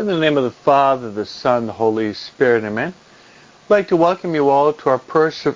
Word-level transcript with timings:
In 0.00 0.06
the 0.06 0.16
name 0.16 0.38
of 0.38 0.44
the 0.44 0.50
Father, 0.50 1.10
the 1.10 1.26
Son, 1.26 1.66
the 1.66 1.74
Holy 1.74 2.14
Spirit, 2.14 2.64
amen. 2.64 2.94
I'd 2.94 3.70
like 3.70 3.88
to 3.88 3.96
welcome 3.96 4.34
you 4.34 4.48
all 4.48 4.72
to 4.72 4.88
our, 4.88 4.98
perse- 4.98 5.46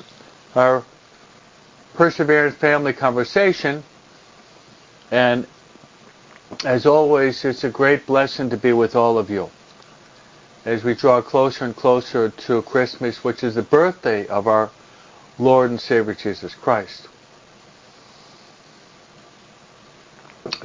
our 0.55 0.85
Perseverance 1.95 2.55
Family 2.55 2.93
Conversation. 2.93 3.83
And 5.11 5.47
as 6.63 6.85
always, 6.85 7.43
it's 7.43 7.65
a 7.65 7.71
great 7.71 8.05
blessing 8.05 8.51
to 8.51 8.59
be 8.59 8.75
with 8.75 8.95
all 8.95 9.17
of 9.17 9.31
you 9.31 9.49
as 10.67 10.85
we 10.85 10.95
draw 10.95 11.23
closer 11.23 11.65
and 11.65 11.75
closer 11.75 12.29
to 12.29 12.61
Christmas, 12.61 13.25
which 13.25 13.43
is 13.43 13.55
the 13.55 13.63
birthday 13.63 14.27
of 14.27 14.47
our 14.47 14.69
Lord 15.39 15.71
and 15.71 15.81
Savior 15.81 16.13
Jesus 16.13 16.55
Christ. 16.55 17.09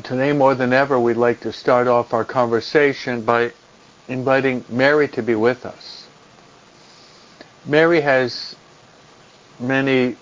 Today, 0.03 0.33
more 0.33 0.53
than 0.53 0.73
ever, 0.73 0.99
we'd 0.99 1.16
like 1.16 1.39
to 1.39 1.53
start 1.53 1.88
off 1.88 2.13
our 2.13 2.25
conversation 2.25 3.21
by 3.21 3.53
inviting 4.09 4.65
Mary 4.67 5.07
to 5.07 5.21
be 5.21 5.35
with 5.35 5.65
us. 5.65 6.07
Mary 7.65 8.01
has 8.01 8.55
many 9.59 10.17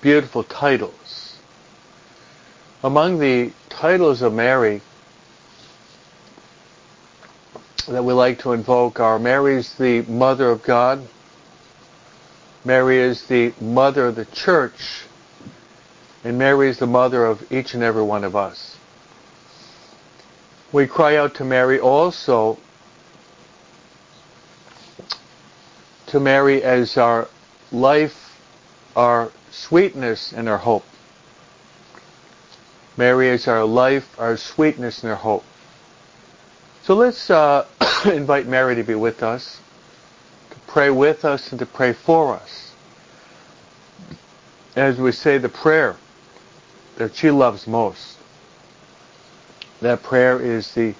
beautiful 0.00 0.42
titles. 0.42 1.38
Among 2.82 3.20
the 3.20 3.52
titles 3.68 4.20
of 4.20 4.34
Mary 4.34 4.82
that 7.86 8.04
we 8.04 8.12
like 8.12 8.40
to 8.40 8.52
invoke 8.52 8.98
are 8.98 9.18
Mary 9.18 9.54
is 9.54 9.74
the 9.76 10.02
Mother 10.02 10.50
of 10.50 10.62
God, 10.64 11.06
Mary 12.64 12.98
is 12.98 13.26
the 13.26 13.52
Mother 13.60 14.08
of 14.08 14.16
the 14.16 14.24
Church, 14.24 15.04
and 16.24 16.38
Mary 16.38 16.68
is 16.68 16.78
the 16.78 16.86
Mother 16.86 17.24
of 17.24 17.52
each 17.52 17.74
and 17.74 17.82
every 17.82 18.02
one 18.02 18.24
of 18.24 18.34
us. 18.34 18.76
We 20.72 20.86
cry 20.86 21.16
out 21.16 21.34
to 21.36 21.44
Mary 21.44 21.78
also 21.78 22.58
to 26.12 26.20
Mary 26.20 26.62
as 26.62 26.98
our 26.98 27.26
life, 27.72 28.38
our 28.94 29.32
sweetness, 29.50 30.34
and 30.34 30.46
our 30.46 30.58
hope. 30.58 30.84
Mary 32.98 33.28
is 33.28 33.48
our 33.48 33.64
life, 33.64 34.06
our 34.20 34.36
sweetness, 34.36 35.02
and 35.02 35.10
our 35.10 35.16
hope. 35.16 35.42
So 36.82 36.94
let's 36.94 37.30
uh, 37.30 37.66
invite 38.04 38.46
Mary 38.46 38.74
to 38.74 38.82
be 38.82 38.94
with 38.94 39.22
us, 39.22 39.58
to 40.50 40.58
pray 40.66 40.90
with 40.90 41.24
us, 41.24 41.50
and 41.50 41.58
to 41.60 41.64
pray 41.64 41.94
for 41.94 42.34
us. 42.34 42.74
As 44.76 44.98
we 44.98 45.12
say 45.12 45.38
the 45.38 45.48
prayer 45.48 45.96
that 46.96 47.16
she 47.16 47.30
loves 47.30 47.66
most. 47.66 48.18
That 49.80 50.02
prayer 50.02 50.38
is 50.38 50.74
the 50.74 50.94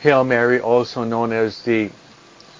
Hail 0.00 0.24
Mary, 0.24 0.58
also 0.58 1.04
known 1.04 1.34
as 1.34 1.60
the 1.64 1.90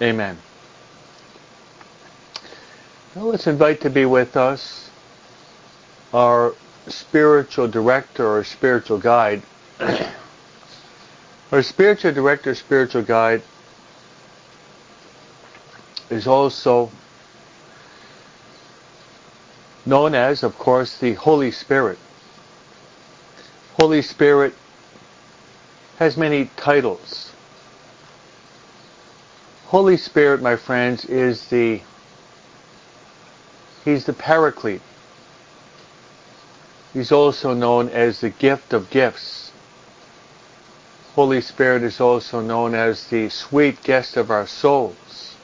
Amen. 0.00 0.38
Now 3.14 3.22
let's 3.22 3.46
invite 3.46 3.80
to 3.80 3.90
be 3.90 4.04
with 4.04 4.36
us 4.36 4.90
our 6.12 6.54
spiritual 6.86 7.66
director 7.68 8.26
or 8.26 8.44
spiritual 8.44 8.98
guide. 8.98 9.42
our 11.52 11.62
spiritual 11.62 12.12
director, 12.12 12.54
spiritual 12.54 13.02
guide 13.02 13.42
is 16.10 16.26
also 16.26 16.90
known 19.86 20.14
as, 20.14 20.42
of 20.42 20.58
course, 20.58 20.98
the 20.98 21.14
Holy 21.14 21.50
Spirit. 21.50 21.98
Holy 23.80 24.02
Spirit 24.02 24.52
has 25.98 26.16
many 26.16 26.50
titles. 26.56 27.32
Holy 29.70 29.96
Spirit, 29.96 30.40
my 30.40 30.54
friends, 30.54 31.04
is 31.06 31.48
the 31.48 31.80
He's 33.84 34.04
the 34.04 34.12
Paraclete. 34.12 34.80
He's 36.92 37.10
also 37.10 37.52
known 37.52 37.88
as 37.88 38.20
the 38.20 38.30
gift 38.30 38.72
of 38.72 38.90
gifts. 38.90 39.50
Holy 41.16 41.40
Spirit 41.40 41.82
is 41.82 42.00
also 42.00 42.40
known 42.40 42.76
as 42.76 43.08
the 43.08 43.28
sweet 43.28 43.82
guest 43.82 44.16
of 44.16 44.30
our 44.30 44.46
souls. 44.46 45.34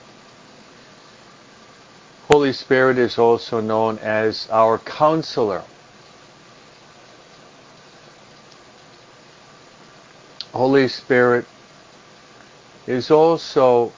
Holy 2.29 2.53
Spirit 2.53 2.99
is 2.99 3.19
also 3.19 3.61
known 3.61 3.99
as 3.99 4.49
our 4.51 4.79
counselor. 4.79 5.65
Holy 10.53 10.87
Spirit 10.87 11.45
is 12.87 13.11
also 13.11 13.93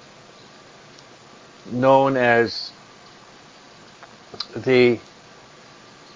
known 1.71 2.17
as 2.17 2.73
the 4.57 4.99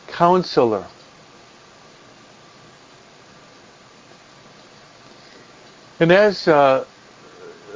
counselor. 0.07 0.87
And 6.01 6.13
as 6.13 6.47
uh, 6.47 6.85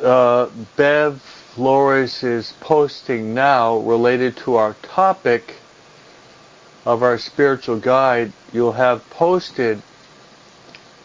uh, 0.02 0.48
Bev 0.76 1.20
Flores 1.20 2.22
is 2.22 2.54
posting 2.60 3.34
now 3.34 3.78
related 3.78 4.36
to 4.38 4.54
our 4.56 4.74
topic 4.82 5.56
of 6.86 7.02
our 7.02 7.18
spiritual 7.18 7.78
guide, 7.78 8.32
you'll 8.52 8.72
have 8.72 9.08
posted 9.10 9.82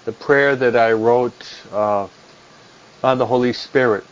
the 0.05 0.11
prayer 0.11 0.55
that 0.55 0.75
I 0.75 0.93
wrote 0.93 1.63
uh, 1.71 2.07
on 3.03 3.17
the 3.17 3.25
Holy 3.25 3.53
Spirit. 3.53 4.05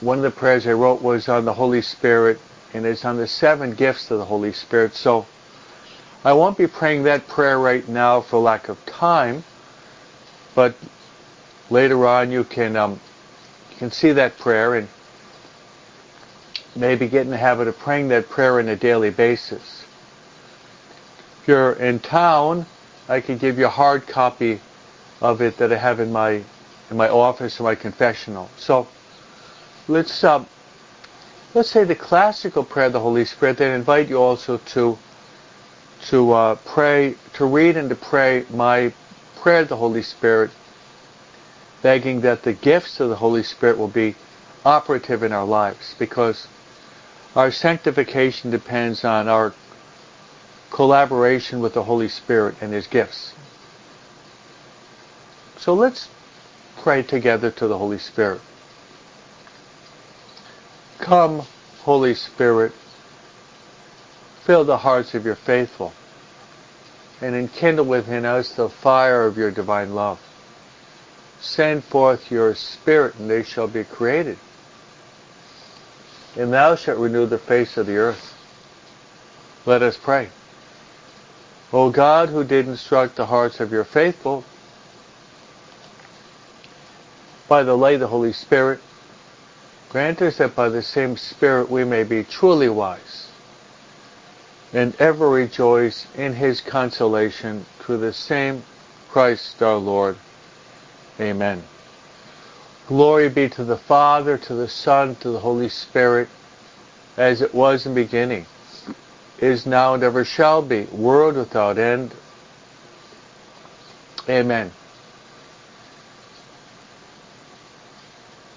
One 0.00 0.18
of 0.18 0.24
the 0.24 0.30
prayers 0.30 0.66
I 0.66 0.72
wrote 0.72 1.02
was 1.02 1.28
on 1.28 1.44
the 1.44 1.54
Holy 1.54 1.82
Spirit, 1.82 2.40
and 2.74 2.84
it's 2.86 3.04
on 3.04 3.16
the 3.16 3.26
seven 3.26 3.72
gifts 3.72 4.10
of 4.10 4.18
the 4.18 4.24
Holy 4.24 4.52
Spirit. 4.52 4.94
So 4.94 5.26
I 6.24 6.32
won't 6.32 6.56
be 6.56 6.66
praying 6.66 7.04
that 7.04 7.26
prayer 7.28 7.58
right 7.58 7.86
now 7.88 8.20
for 8.20 8.38
lack 8.38 8.68
of 8.68 8.84
time, 8.86 9.44
but 10.54 10.74
later 11.70 12.06
on 12.06 12.30
you 12.30 12.44
can 12.44 12.76
um, 12.76 13.00
you 13.70 13.76
can 13.76 13.90
see 13.90 14.12
that 14.12 14.38
prayer 14.38 14.74
and 14.74 14.88
maybe 16.76 17.08
get 17.08 17.22
in 17.22 17.30
the 17.30 17.36
habit 17.36 17.68
of 17.68 17.78
praying 17.78 18.08
that 18.08 18.28
prayer 18.28 18.58
on 18.58 18.68
a 18.68 18.76
daily 18.76 19.10
basis. 19.10 19.84
If 21.40 21.48
you're 21.48 21.72
in 21.72 21.98
town, 21.98 22.66
I 23.08 23.20
can 23.20 23.38
give 23.38 23.58
you 23.58 23.66
a 23.66 23.70
hard 23.70 24.06
copy 24.06 24.60
of 25.20 25.42
it 25.42 25.56
that 25.58 25.72
I 25.72 25.76
have 25.76 26.00
in 26.00 26.12
my 26.12 26.42
in 26.90 26.96
my 26.96 27.08
office 27.08 27.58
or 27.60 27.64
my 27.64 27.74
confessional. 27.74 28.48
So 28.56 28.86
let's 29.92 30.24
uh, 30.24 30.44
let's 31.54 31.68
say 31.68 31.84
the 31.84 31.94
classical 31.94 32.64
prayer 32.64 32.86
of 32.86 32.94
the 32.94 33.00
Holy 33.00 33.24
Spirit. 33.24 33.58
Then 33.58 33.78
invite 33.78 34.08
you 34.08 34.20
also 34.20 34.58
to 34.58 34.98
to 36.08 36.32
uh, 36.32 36.54
pray, 36.64 37.14
to 37.34 37.44
read 37.44 37.76
and 37.76 37.88
to 37.90 37.94
pray 37.94 38.44
my 38.50 38.92
prayer 39.36 39.60
of 39.60 39.68
the 39.68 39.76
Holy 39.76 40.02
Spirit, 40.02 40.50
begging 41.82 42.22
that 42.22 42.42
the 42.42 42.52
gifts 42.52 42.98
of 42.98 43.08
the 43.08 43.16
Holy 43.16 43.42
Spirit 43.42 43.78
will 43.78 43.88
be 43.88 44.16
operative 44.64 45.22
in 45.22 45.32
our 45.32 45.44
lives, 45.44 45.94
because 45.98 46.48
our 47.36 47.50
sanctification 47.50 48.50
depends 48.50 49.04
on 49.04 49.28
our 49.28 49.52
collaboration 50.70 51.60
with 51.60 51.74
the 51.74 51.84
Holy 51.84 52.08
Spirit 52.08 52.54
and 52.60 52.72
His 52.72 52.86
gifts. 52.86 53.34
So 55.58 55.74
let's 55.74 56.08
pray 56.78 57.02
together 57.02 57.50
to 57.52 57.68
the 57.68 57.78
Holy 57.78 57.98
Spirit. 57.98 58.40
Come, 61.02 61.42
Holy 61.80 62.14
Spirit, 62.14 62.72
fill 64.44 64.64
the 64.64 64.78
hearts 64.78 65.14
of 65.14 65.24
your 65.24 65.34
faithful, 65.34 65.92
and 67.20 67.34
enkindle 67.34 67.84
within 67.84 68.24
us 68.24 68.52
the 68.52 68.68
fire 68.68 69.26
of 69.26 69.36
your 69.36 69.50
divine 69.50 69.96
love. 69.96 70.20
Send 71.40 71.82
forth 71.82 72.30
your 72.30 72.54
Spirit, 72.54 73.16
and 73.16 73.28
they 73.28 73.42
shall 73.42 73.66
be 73.66 73.82
created. 73.82 74.38
And 76.36 76.52
thou 76.52 76.76
shalt 76.76 77.00
renew 77.00 77.26
the 77.26 77.36
face 77.36 77.76
of 77.76 77.86
the 77.86 77.96
earth. 77.96 78.32
Let 79.66 79.82
us 79.82 79.96
pray. 79.96 80.28
O 81.72 81.90
God, 81.90 82.28
who 82.28 82.44
did 82.44 82.68
instruct 82.68 83.16
the 83.16 83.26
hearts 83.26 83.58
of 83.58 83.72
your 83.72 83.84
faithful, 83.84 84.44
by 87.48 87.64
the 87.64 87.76
light 87.76 87.94
of 87.94 88.00
the 88.00 88.06
Holy 88.06 88.32
Spirit, 88.32 88.78
grant 89.92 90.22
us 90.22 90.38
that 90.38 90.56
by 90.56 90.70
the 90.70 90.82
same 90.82 91.18
Spirit 91.18 91.70
we 91.70 91.84
may 91.84 92.02
be 92.02 92.24
truly 92.24 92.68
wise 92.68 93.30
and 94.72 94.94
ever 94.98 95.28
rejoice 95.28 96.06
in 96.16 96.32
his 96.32 96.62
consolation 96.62 97.62
through 97.78 97.98
the 97.98 98.12
same 98.12 98.62
Christ 99.10 99.62
our 99.62 99.76
Lord. 99.76 100.16
Amen. 101.20 101.62
Glory 102.88 103.28
be 103.28 103.50
to 103.50 103.64
the 103.64 103.76
Father, 103.76 104.38
to 104.38 104.54
the 104.54 104.66
Son, 104.66 105.14
to 105.16 105.28
the 105.28 105.40
Holy 105.40 105.68
Spirit, 105.68 106.28
as 107.18 107.42
it 107.42 107.54
was 107.54 107.84
in 107.84 107.94
the 107.94 108.02
beginning, 108.02 108.46
is 109.40 109.66
now, 109.66 109.92
and 109.92 110.02
ever 110.02 110.24
shall 110.24 110.62
be, 110.62 110.84
world 110.84 111.36
without 111.36 111.76
end. 111.76 112.12
Amen. 114.26 114.70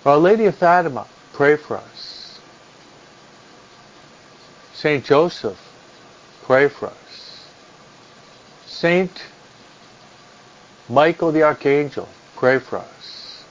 Our 0.05 0.17
Lady 0.17 0.45
of 0.45 0.55
Fatima, 0.55 1.05
pray 1.35 1.57
for 1.57 1.75
us. 1.75 2.39
Saint 4.73 5.03
Joseph, 5.03 5.59
pray 6.43 6.69
for 6.69 6.87
us. 6.87 7.45
Saint 8.65 9.11
Michael 10.87 11.33
the 11.33 11.43
Archangel, 11.43 12.07
pray 12.37 12.57
for 12.57 12.77
us. 12.77 13.43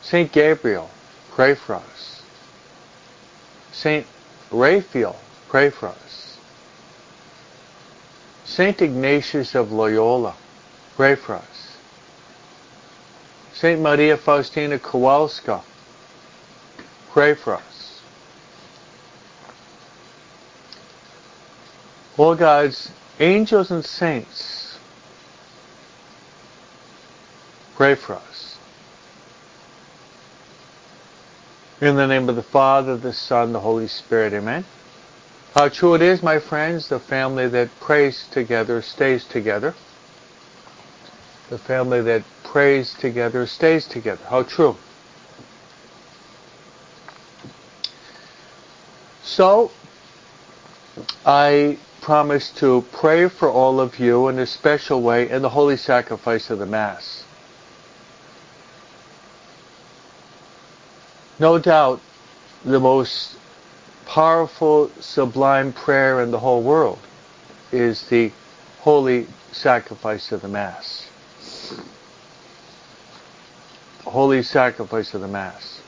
Saint 0.00 0.30
Gabriel, 0.30 0.88
pray 1.32 1.56
for 1.56 1.74
us. 1.74 2.22
Saint 3.72 4.06
Raphael, 4.52 5.16
pray 5.48 5.70
for 5.70 5.88
us. 5.88 6.38
Saint 8.44 8.80
Ignatius 8.80 9.56
of 9.56 9.72
Loyola, 9.72 10.34
pray 10.94 11.16
for 11.16 11.34
us. 11.34 11.76
Saint 13.54 13.80
Maria 13.80 14.16
Faustina 14.16 14.78
Kowalska, 14.78 15.62
pray 17.14 17.32
for 17.32 17.54
us. 17.54 18.02
All 22.18 22.34
God's 22.34 22.90
angels 23.20 23.70
and 23.70 23.84
saints, 23.84 24.76
pray 27.76 27.94
for 27.94 28.14
us. 28.16 28.58
In 31.80 31.94
the 31.94 32.08
name 32.08 32.28
of 32.28 32.34
the 32.34 32.42
Father, 32.42 32.96
the 32.96 33.12
Son, 33.12 33.52
the 33.52 33.60
Holy 33.60 33.86
Spirit, 33.86 34.32
amen. 34.32 34.64
How 35.54 35.68
true 35.68 35.94
it 35.94 36.02
is, 36.02 36.20
my 36.20 36.40
friends, 36.40 36.88
the 36.88 36.98
family 36.98 37.46
that 37.46 37.68
prays 37.78 38.26
together 38.32 38.82
stays 38.82 39.24
together. 39.26 39.72
The 41.50 41.58
family 41.58 42.02
that 42.02 42.24
prays 42.42 42.92
together 42.94 43.46
stays 43.46 43.86
together. 43.86 44.24
How 44.28 44.42
true. 44.42 44.74
So, 49.34 49.72
I 51.26 51.76
promise 52.02 52.52
to 52.52 52.84
pray 52.92 53.28
for 53.28 53.50
all 53.50 53.80
of 53.80 53.98
you 53.98 54.28
in 54.28 54.38
a 54.38 54.46
special 54.46 55.02
way 55.02 55.28
in 55.28 55.42
the 55.42 55.48
holy 55.48 55.76
sacrifice 55.76 56.50
of 56.50 56.60
the 56.60 56.66
Mass. 56.66 57.24
No 61.40 61.58
doubt, 61.58 62.00
the 62.64 62.78
most 62.78 63.36
powerful, 64.06 64.88
sublime 65.00 65.72
prayer 65.72 66.20
in 66.20 66.30
the 66.30 66.38
whole 66.38 66.62
world 66.62 67.00
is 67.72 68.06
the 68.10 68.30
holy 68.82 69.26
sacrifice 69.50 70.30
of 70.30 70.42
the 70.42 70.48
Mass. 70.48 71.10
Holy 74.04 74.44
sacrifice 74.44 75.12
of 75.12 75.22
the 75.22 75.26
Mass. 75.26 75.80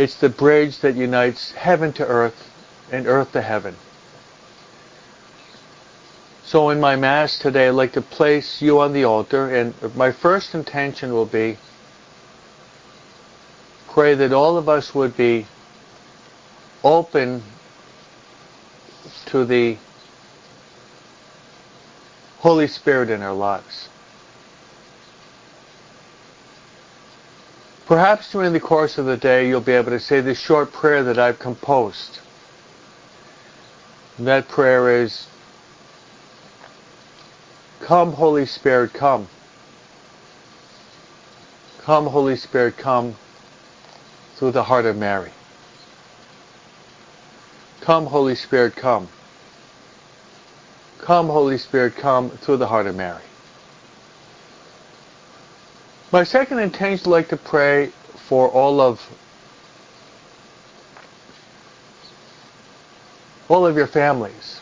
It's 0.00 0.14
the 0.14 0.30
bridge 0.30 0.78
that 0.78 0.96
unites 0.96 1.52
heaven 1.52 1.92
to 1.92 2.06
earth 2.06 2.50
and 2.90 3.06
earth 3.06 3.32
to 3.32 3.42
heaven. 3.42 3.76
So 6.42 6.70
in 6.70 6.80
my 6.80 6.96
Mass 6.96 7.38
today, 7.38 7.68
I'd 7.68 7.72
like 7.72 7.92
to 7.92 8.00
place 8.00 8.62
you 8.62 8.80
on 8.80 8.94
the 8.94 9.04
altar, 9.04 9.54
and 9.54 9.74
my 9.94 10.10
first 10.10 10.54
intention 10.54 11.12
will 11.12 11.26
be 11.26 11.58
pray 13.90 14.14
that 14.14 14.32
all 14.32 14.56
of 14.56 14.70
us 14.70 14.94
would 14.94 15.18
be 15.18 15.46
open 16.82 17.42
to 19.26 19.44
the 19.44 19.76
Holy 22.38 22.68
Spirit 22.68 23.10
in 23.10 23.20
our 23.20 23.34
lives. 23.34 23.90
Perhaps 27.90 28.30
during 28.30 28.52
the 28.52 28.60
course 28.60 28.98
of 28.98 29.06
the 29.06 29.16
day 29.16 29.48
you'll 29.48 29.60
be 29.60 29.72
able 29.72 29.90
to 29.90 29.98
say 29.98 30.20
this 30.20 30.38
short 30.38 30.72
prayer 30.72 31.02
that 31.02 31.18
I've 31.18 31.40
composed. 31.40 32.20
And 34.16 34.28
that 34.28 34.46
prayer 34.46 35.02
is, 35.02 35.26
Come 37.80 38.12
Holy 38.12 38.46
Spirit, 38.46 38.92
come. 38.92 39.26
Come 41.80 42.06
Holy 42.06 42.36
Spirit, 42.36 42.76
come 42.76 43.16
through 44.36 44.52
the 44.52 44.62
heart 44.62 44.86
of 44.86 44.96
Mary. 44.96 45.32
Come 47.80 48.06
Holy 48.06 48.36
Spirit, 48.36 48.76
come. 48.76 49.08
Come 51.00 51.26
Holy 51.26 51.58
Spirit, 51.58 51.96
come 51.96 52.30
through 52.30 52.58
the 52.58 52.68
heart 52.68 52.86
of 52.86 52.94
Mary. 52.94 53.29
My 56.12 56.24
second 56.24 56.58
intention 56.58 57.06
I'd 57.06 57.10
like 57.10 57.28
to 57.28 57.36
pray 57.36 57.92
for 58.28 58.48
all 58.48 58.80
of 58.80 59.00
all 63.48 63.64
of 63.64 63.76
your 63.76 63.86
families. 63.86 64.60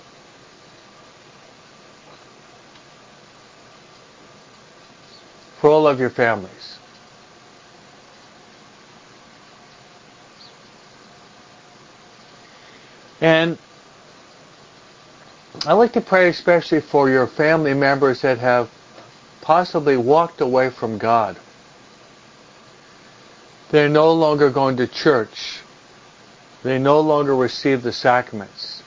For 5.61 5.71
all 5.71 5.87
of 5.87 5.99
your 5.99 6.11
families. 6.11 6.79
And 13.21 13.59
I 15.67 15.73
like 15.73 15.93
to 15.95 16.01
pray 16.01 16.29
especially 16.29 16.81
for 16.81 17.09
your 17.09 17.27
family 17.27 17.75
members 17.75 18.21
that 18.21 18.39
have 18.39 18.71
possibly 19.49 19.97
walked 19.97 20.43
away 20.43 20.69
from 20.69 20.99
God. 20.99 21.35
They're 23.71 23.89
no 23.89 24.13
longer 24.13 24.51
going 24.51 24.77
to 24.77 24.87
church. 24.87 25.61
They 26.63 26.79
no 26.79 27.01
longer 27.01 27.35
receive 27.35 27.83
the 27.83 27.95
sacraments. 27.95 28.83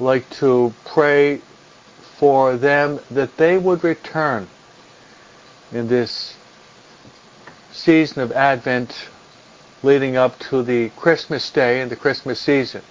Like 0.00 0.28
to 0.40 0.74
pray 0.84 1.40
for 2.18 2.56
them 2.56 2.98
that 3.12 3.36
they 3.36 3.56
would 3.58 3.84
return 3.84 4.48
in 5.70 5.86
this 5.86 6.36
season 7.70 8.22
of 8.22 8.32
Advent 8.32 9.08
leading 9.84 10.16
up 10.16 10.36
to 10.50 10.64
the 10.64 10.88
Christmas 10.96 11.48
day 11.52 11.80
and 11.80 11.92
the 11.92 11.96
Christmas 11.96 12.40
season. 12.40 12.82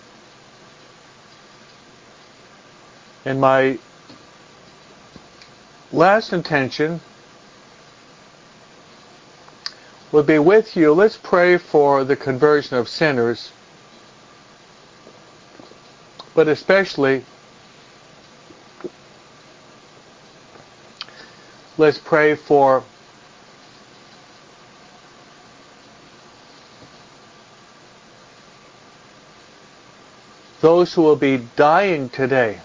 And 3.26 3.42
my 3.42 3.80
last 6.00 6.32
intention 6.32 7.02
will 10.14 10.24
be 10.24 10.40
with 10.40 10.78
you. 10.78 10.94
Let's 10.94 11.18
pray 11.18 11.58
for 11.58 12.06
the 12.06 12.16
conversion 12.16 12.78
of 12.78 12.88
sinners, 12.88 13.52
but 16.34 16.48
especially 16.48 17.26
let's 21.78 21.98
pray 21.98 22.36
for 22.36 22.82
those 30.62 30.94
who 30.94 31.02
will 31.02 31.18
be 31.18 31.46
dying 31.58 32.08
today. 32.08 32.62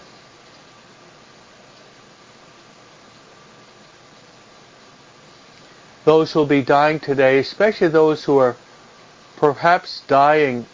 Those 6.05 6.31
who 6.31 6.39
will 6.39 6.45
be 6.45 6.61
dying 6.61 6.99
today, 6.99 7.39
especially 7.39 7.89
those 7.89 8.23
who 8.23 8.37
are 8.37 8.55
perhaps 9.37 10.01
dying 10.07 10.65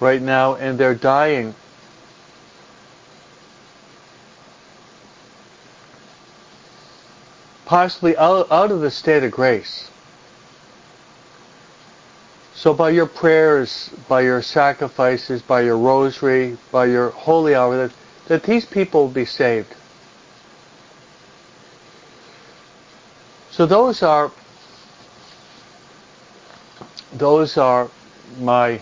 right 0.00 0.20
now 0.20 0.54
and 0.54 0.78
they're 0.78 0.94
dying 0.94 1.54
possibly 7.64 8.16
out, 8.16 8.50
of 8.50 8.80
the 8.80 8.90
state 8.90 9.24
of 9.24 9.30
grace. 9.30 9.90
So 12.54 12.72
by 12.72 12.90
your 12.90 13.06
prayers, 13.06 13.90
by 14.08 14.22
your 14.22 14.42
sacrifices, 14.42 15.42
by 15.42 15.62
your 15.62 15.76
rosary, 15.76 16.56
by 16.70 16.86
your 16.86 17.10
holy 17.10 17.54
hour, 17.54 17.76
that, 17.76 17.96
that 18.26 18.42
these 18.44 18.64
people 18.64 19.02
will 19.02 19.12
be 19.12 19.24
saved. 19.24 19.74
So 23.54 23.66
those 23.66 24.02
are 24.02 24.32
those 27.12 27.56
are 27.56 27.88
my 28.40 28.80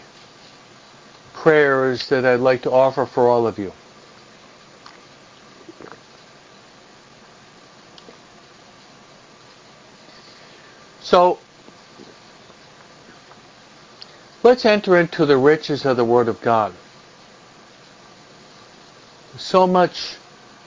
prayers 1.34 2.08
that 2.08 2.24
I'd 2.24 2.40
like 2.40 2.62
to 2.62 2.70
offer 2.72 3.04
for 3.04 3.28
all 3.28 3.46
of 3.46 3.58
you. 3.58 3.70
So 11.02 11.38
let's 14.42 14.64
enter 14.64 14.96
into 14.96 15.26
the 15.26 15.36
riches 15.36 15.84
of 15.84 15.98
the 15.98 16.04
Word 16.06 16.28
of 16.28 16.40
God. 16.40 16.72
So 19.36 19.66
much, 19.66 20.16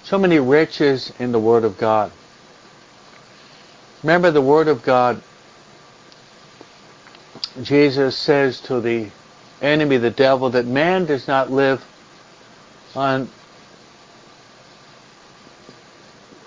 so 0.04 0.20
many 0.20 0.38
riches 0.38 1.12
in 1.18 1.32
the 1.32 1.40
Word 1.40 1.64
of 1.64 1.80
God. 1.80 2.12
Remember 4.06 4.30
the 4.30 4.40
Word 4.40 4.68
of 4.68 4.84
God. 4.84 5.20
Jesus 7.64 8.16
says 8.16 8.62
to 8.62 8.80
the 8.80 9.10
enemy, 9.64 9.98
the 9.98 10.12
devil, 10.12 10.52
that 10.52 10.68
man 10.68 11.06
does 11.06 11.28
not 11.28 11.52
live 11.52 11.84
on 12.96 13.28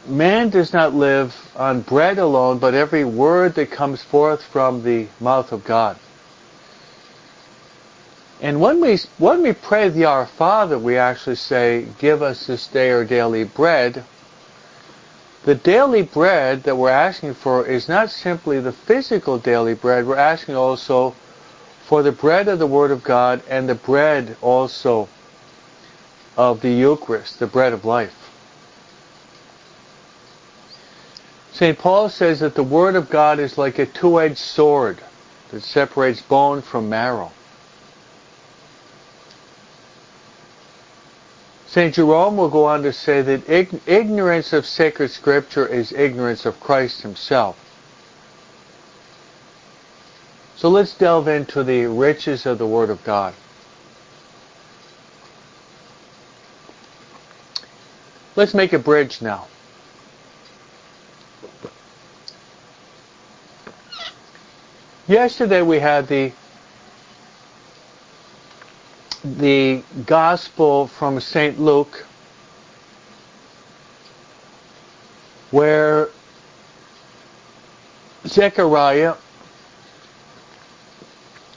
man 0.07 0.51
does 0.51 0.73
not 0.73 0.95
live 0.95 1.35
on 1.57 1.81
bread 1.81 2.19
alone, 2.19 2.61
but 2.61 2.75
every 2.75 3.05
word 3.05 3.57
that 3.57 3.73
comes 3.73 4.05
forth 4.05 4.41
from 4.41 4.85
the 4.85 5.09
mouth 5.19 5.51
of 5.51 5.65
God. 5.65 5.99
And 8.41 8.61
when 8.61 8.81
we 8.81 8.99
when 9.19 9.43
we 9.43 9.53
pray 9.53 9.89
the 9.89 10.05
Our 10.05 10.27
Father, 10.27 10.79
we 10.79 10.97
actually 10.97 11.35
say, 11.35 11.89
"Give 11.99 12.23
us 12.23 12.47
this 12.47 12.69
day 12.69 12.93
our 12.93 13.05
daily 13.05 13.43
bread." 13.43 14.05
The 15.45 15.55
daily 15.55 16.03
bread 16.03 16.65
that 16.65 16.77
we're 16.77 16.91
asking 16.91 17.35
for 17.35 17.67
is 17.67 17.89
not 17.89 18.11
simply 18.11 18.61
the 18.61 18.73
physical 18.73 19.39
daily 19.39 19.75
bread. 19.75 20.07
We're 20.07 20.17
asking 20.17 20.57
also 20.57 21.15
for 21.87 22.03
the 22.03 22.13
bread 22.13 22.49
of 22.49 22.59
the 22.59 22.67
Word 22.67 22.91
of 22.91 23.03
God 23.03 23.43
and 23.49 23.69
the 23.69 23.75
bread 23.75 24.37
also 24.43 25.09
of 26.37 26.61
the 26.61 26.71
Eucharist, 26.71 27.39
the 27.39 27.47
bread 27.47 27.73
of 27.73 27.85
life. 27.85 28.15
St. 31.53 31.79
Paul 31.79 32.09
says 32.09 32.41
that 32.41 32.55
the 32.55 32.63
Word 32.63 32.95
of 32.95 33.11
God 33.11 33.39
is 33.39 33.59
like 33.59 33.79
a 33.79 33.87
two-edged 33.87 34.39
sword 34.39 34.99
that 35.51 35.63
separates 35.63 36.21
bone 36.21 36.63
from 36.63 36.89
marrow. 36.89 37.33
St. 41.69 41.95
Jerome 41.95 42.39
will 42.39 42.49
go 42.49 42.65
on 42.65 42.83
to 42.83 42.93
say 42.95 43.21
that 43.21 43.49
ignorance 43.87 44.55
of 44.55 44.65
sacred 44.65 45.11
scripture 45.11 45.67
is 45.67 45.93
ignorance 45.93 46.47
of 46.47 46.59
Christ 46.61 47.03
himself. 47.03 47.59
So 50.57 50.71
let's 50.71 50.95
delve 50.95 51.29
into 51.29 51.63
the 51.63 51.85
riches 51.87 52.47
of 52.47 52.57
the 52.57 52.67
Word 52.67 52.89
of 52.89 53.05
God. 53.05 53.35
Let's 58.35 58.55
make 58.55 58.73
a 58.73 58.79
bridge 58.79 59.21
now. 59.21 59.47
Yesterday 65.07 65.61
we 65.63 65.81
had 65.81 66.09
the 66.09 66.33
the 69.25 69.83
gospel 70.07 70.87
from 70.87 71.21
St. 71.21 71.61
Luke 71.61 72.07
where 75.51 76.09
Zechariah 78.27 79.15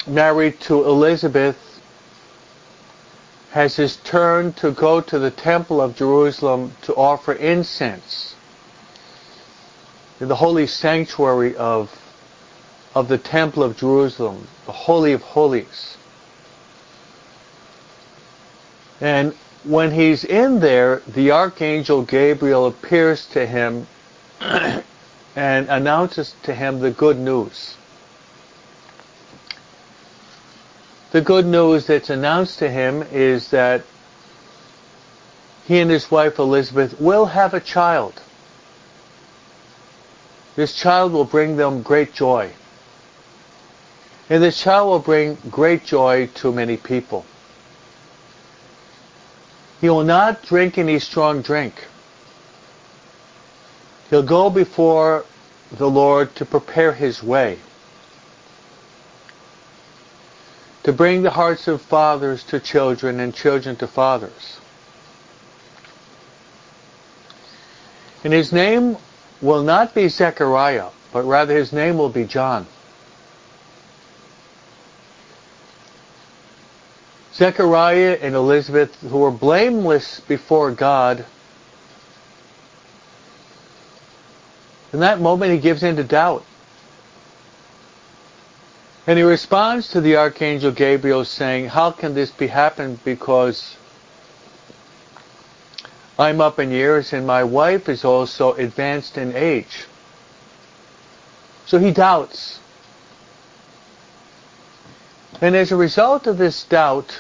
married 0.08 0.60
to 0.62 0.86
Elizabeth 0.86 1.58
has 3.52 3.76
his 3.76 3.98
turn 3.98 4.54
to 4.54 4.72
go 4.72 5.02
to 5.02 5.20
the 5.20 5.32
temple 5.32 5.82
of 5.82 5.96
Jerusalem 5.96 6.74
to 6.84 6.96
offer 6.96 7.34
incense 7.34 8.36
in 10.22 10.28
the 10.28 10.36
holy 10.36 10.68
sanctuary 10.68 11.56
of 11.58 11.98
of 12.94 13.08
the 13.08 13.18
Temple 13.18 13.64
of 13.64 13.78
Jerusalem, 13.78 14.48
the 14.66 14.72
Holy 14.72 15.14
of 15.14 15.22
Holies. 15.22 15.98
And 19.02 19.34
when 19.64 19.92
he's 19.92 20.24
in 20.24 20.60
there, 20.60 21.02
the 21.08 21.32
Archangel 21.32 22.04
Gabriel 22.04 22.68
appears 22.68 23.26
to 23.28 23.48
him 23.48 23.88
and 24.40 24.84
announces 25.36 26.36
to 26.44 26.54
him 26.54 26.80
the 26.80 26.92
good 26.92 27.18
news. 27.18 27.76
The 31.12 31.22
good 31.22 31.46
news 31.46 31.88
that's 31.88 32.10
announced 32.10 32.60
to 32.60 32.70
him 32.70 33.04
is 33.12 33.50
that 33.50 33.82
he 35.68 35.80
and 35.80 35.90
his 35.90 36.10
wife 36.10 36.40
Elizabeth 36.40 37.00
will 37.02 37.26
have 37.26 37.54
a 37.54 37.60
child. 37.60 38.22
This 40.56 40.76
child 40.76 41.12
will 41.12 41.26
bring 41.26 41.58
them 41.58 41.82
great 41.82 42.14
joy. 42.14 42.52
And 44.30 44.42
this 44.44 44.62
child 44.62 44.90
will 44.90 45.00
bring 45.00 45.38
great 45.50 45.86
joy 45.86 46.28
to 46.36 46.52
many 46.52 46.78
people. 46.78 47.26
He 49.82 49.90
will 49.90 50.04
not 50.04 50.44
drink 50.44 50.78
any 50.78 51.00
strong 51.00 51.42
drink. 51.42 51.88
He'll 54.12 54.22
go 54.22 54.52
before 54.52 55.26
the 55.72 55.90
Lord 55.90 56.36
to 56.36 56.46
prepare 56.46 56.94
his 56.94 57.24
way. 57.24 57.58
To 60.84 60.94
bring 60.94 61.24
the 61.24 61.32
hearts 61.32 61.68
of 61.68 61.82
fathers 61.82 62.44
to 62.46 62.60
children 62.60 63.20
and 63.20 63.34
children 63.34 63.76
to 63.78 63.88
fathers. 63.88 64.60
And 68.24 68.34
his 68.34 68.52
name 68.52 68.98
will 69.42 69.64
not 69.64 69.96
be 69.96 70.10
Zechariah, 70.10 70.90
but 71.12 71.24
rather 71.24 71.56
his 71.56 71.74
name 71.74 71.98
will 71.98 72.10
be 72.10 72.26
John. 72.26 72.68
Zechariah 77.42 78.20
and 78.22 78.36
Elizabeth, 78.36 78.96
who 79.02 79.18
were 79.18 79.32
blameless 79.32 80.20
before 80.20 80.70
God, 80.70 81.26
in 84.94 85.00
that 85.00 85.20
moment 85.20 85.52
he 85.52 85.58
gives 85.58 85.82
in 85.82 85.96
to 85.96 86.04
doubt. 86.04 86.46
And 89.08 89.18
he 89.18 89.24
responds 89.24 89.88
to 89.88 90.02
the 90.02 90.18
archangel 90.18 90.72
Gabriel 90.72 91.26
saying, 91.26 91.70
How 91.70 91.90
can 91.90 92.14
this 92.14 92.30
be 92.30 92.46
happened? 92.46 93.04
Because 93.04 93.76
I'm 96.20 96.42
up 96.42 96.60
in 96.60 96.70
years 96.70 97.12
and 97.12 97.26
my 97.26 97.44
wife 97.44 97.90
is 97.90 98.06
also 98.06 98.54
advanced 98.54 99.18
in 99.18 99.36
age. 99.36 99.88
So 101.66 101.80
he 101.80 101.90
doubts. 101.90 102.60
And 105.42 105.56
as 105.56 105.72
a 105.72 105.76
result 105.76 106.28
of 106.28 106.38
this 106.38 106.64
doubt, 106.66 107.20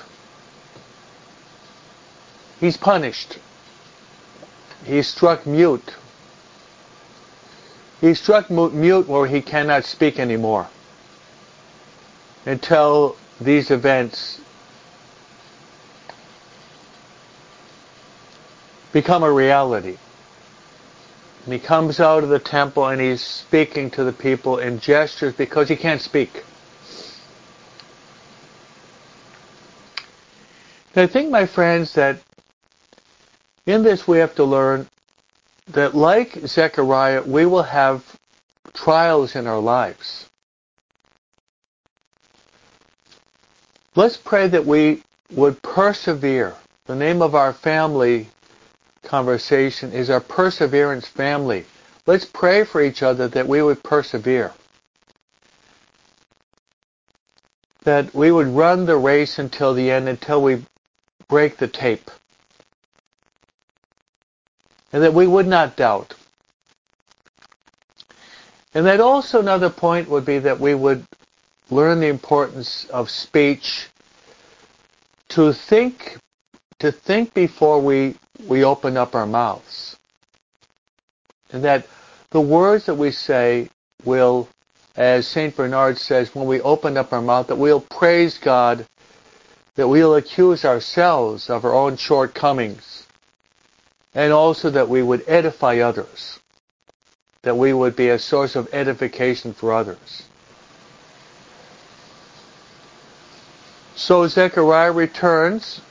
he's 2.61 2.77
punished. 2.77 3.39
He's 4.85 5.07
struck 5.07 5.45
mute. 5.45 5.95
He's 7.99 8.21
struck 8.21 8.49
mute 8.49 9.07
where 9.07 9.27
he 9.27 9.41
cannot 9.41 9.83
speak 9.83 10.17
anymore 10.17 10.67
until 12.45 13.17
these 13.39 13.69
events 13.69 14.39
become 18.93 19.23
a 19.23 19.31
reality. 19.31 19.97
And 21.45 21.53
he 21.53 21.59
comes 21.59 21.99
out 21.99 22.23
of 22.23 22.29
the 22.29 22.39
temple 22.39 22.87
and 22.87 23.01
he's 23.01 23.21
speaking 23.21 23.89
to 23.91 24.03
the 24.03 24.13
people 24.13 24.59
in 24.59 24.79
gestures 24.79 25.33
because 25.33 25.69
he 25.69 25.75
can't 25.75 26.01
speak. 26.01 26.43
I 30.95 31.07
think, 31.07 31.31
my 31.31 31.45
friends, 31.45 31.93
that 31.93 32.19
in 33.71 33.83
this 33.83 34.07
we 34.07 34.19
have 34.19 34.35
to 34.35 34.43
learn 34.43 34.87
that 35.67 35.95
like 35.95 36.33
Zechariah, 36.45 37.23
we 37.23 37.45
will 37.45 37.63
have 37.63 38.03
trials 38.73 39.35
in 39.35 39.47
our 39.47 39.59
lives. 39.59 40.29
Let's 43.95 44.17
pray 44.17 44.47
that 44.47 44.65
we 44.65 45.03
would 45.31 45.61
persevere. 45.61 46.55
The 46.85 46.95
name 46.95 47.21
of 47.21 47.35
our 47.35 47.53
family 47.53 48.27
conversation 49.03 49.91
is 49.91 50.09
our 50.09 50.19
perseverance 50.19 51.07
family. 51.07 51.65
Let's 52.05 52.25
pray 52.25 52.63
for 52.63 52.81
each 52.81 53.03
other 53.03 53.27
that 53.29 53.47
we 53.47 53.61
would 53.61 53.83
persevere. 53.83 54.53
That 57.83 58.13
we 58.13 58.31
would 58.31 58.47
run 58.47 58.85
the 58.85 58.97
race 58.97 59.39
until 59.39 59.73
the 59.73 59.91
end, 59.91 60.07
until 60.07 60.41
we 60.41 60.65
break 61.27 61.57
the 61.57 61.67
tape. 61.67 62.11
And 64.93 65.03
that 65.03 65.13
we 65.13 65.27
would 65.27 65.47
not 65.47 65.75
doubt. 65.75 66.15
And 68.73 68.85
that 68.85 68.99
also 68.99 69.39
another 69.39 69.69
point 69.69 70.09
would 70.09 70.25
be 70.25 70.39
that 70.39 70.59
we 70.59 70.73
would 70.75 71.05
learn 71.69 71.99
the 71.99 72.07
importance 72.07 72.85
of 72.85 73.09
speech 73.09 73.87
to 75.29 75.53
think 75.53 76.17
to 76.79 76.91
think 76.91 77.33
before 77.33 77.79
we 77.81 78.15
we 78.47 78.63
open 78.63 78.97
up 78.97 79.15
our 79.15 79.25
mouths. 79.25 79.97
And 81.51 81.63
that 81.63 81.87
the 82.31 82.41
words 82.41 82.85
that 82.85 82.95
we 82.95 83.11
say 83.11 83.69
will, 84.03 84.47
as 84.95 85.27
St. 85.27 85.55
Bernard 85.55 85.97
says, 85.97 86.33
when 86.33 86.47
we 86.47 86.61
open 86.61 86.97
up 86.97 87.13
our 87.13 87.21
mouth, 87.21 87.47
that 87.47 87.57
we'll 87.57 87.81
praise 87.81 88.37
God, 88.37 88.85
that 89.75 89.87
we'll 89.87 90.15
accuse 90.15 90.65
ourselves 90.65 91.49
of 91.49 91.65
our 91.65 91.73
own 91.73 91.97
shortcomings, 91.97 93.00
and 94.13 94.33
also 94.33 94.69
that 94.69 94.89
we 94.89 95.01
would 95.01 95.23
edify 95.27 95.79
others, 95.79 96.39
that 97.43 97.55
we 97.55 97.73
would 97.73 97.95
be 97.95 98.09
a 98.09 98.19
source 98.19 98.55
of 98.55 98.73
edification 98.73 99.53
for 99.53 99.73
others. 99.73 100.23
So 103.95 104.27
Zechariah 104.27 104.91
returns 104.91 105.81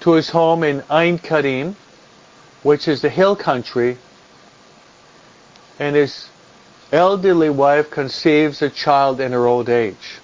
to 0.00 0.12
his 0.12 0.30
home 0.30 0.62
in 0.62 0.82
Ein 0.90 1.18
Karim, 1.18 1.76
which 2.62 2.88
is 2.88 3.02
the 3.02 3.08
hill 3.08 3.36
country, 3.36 3.98
and 5.78 5.96
his 5.96 6.28
elderly 6.92 7.50
wife 7.50 7.90
conceives 7.90 8.62
a 8.62 8.70
child 8.70 9.20
in 9.20 9.32
her 9.32 9.46
old 9.46 9.68
age. 9.68 10.18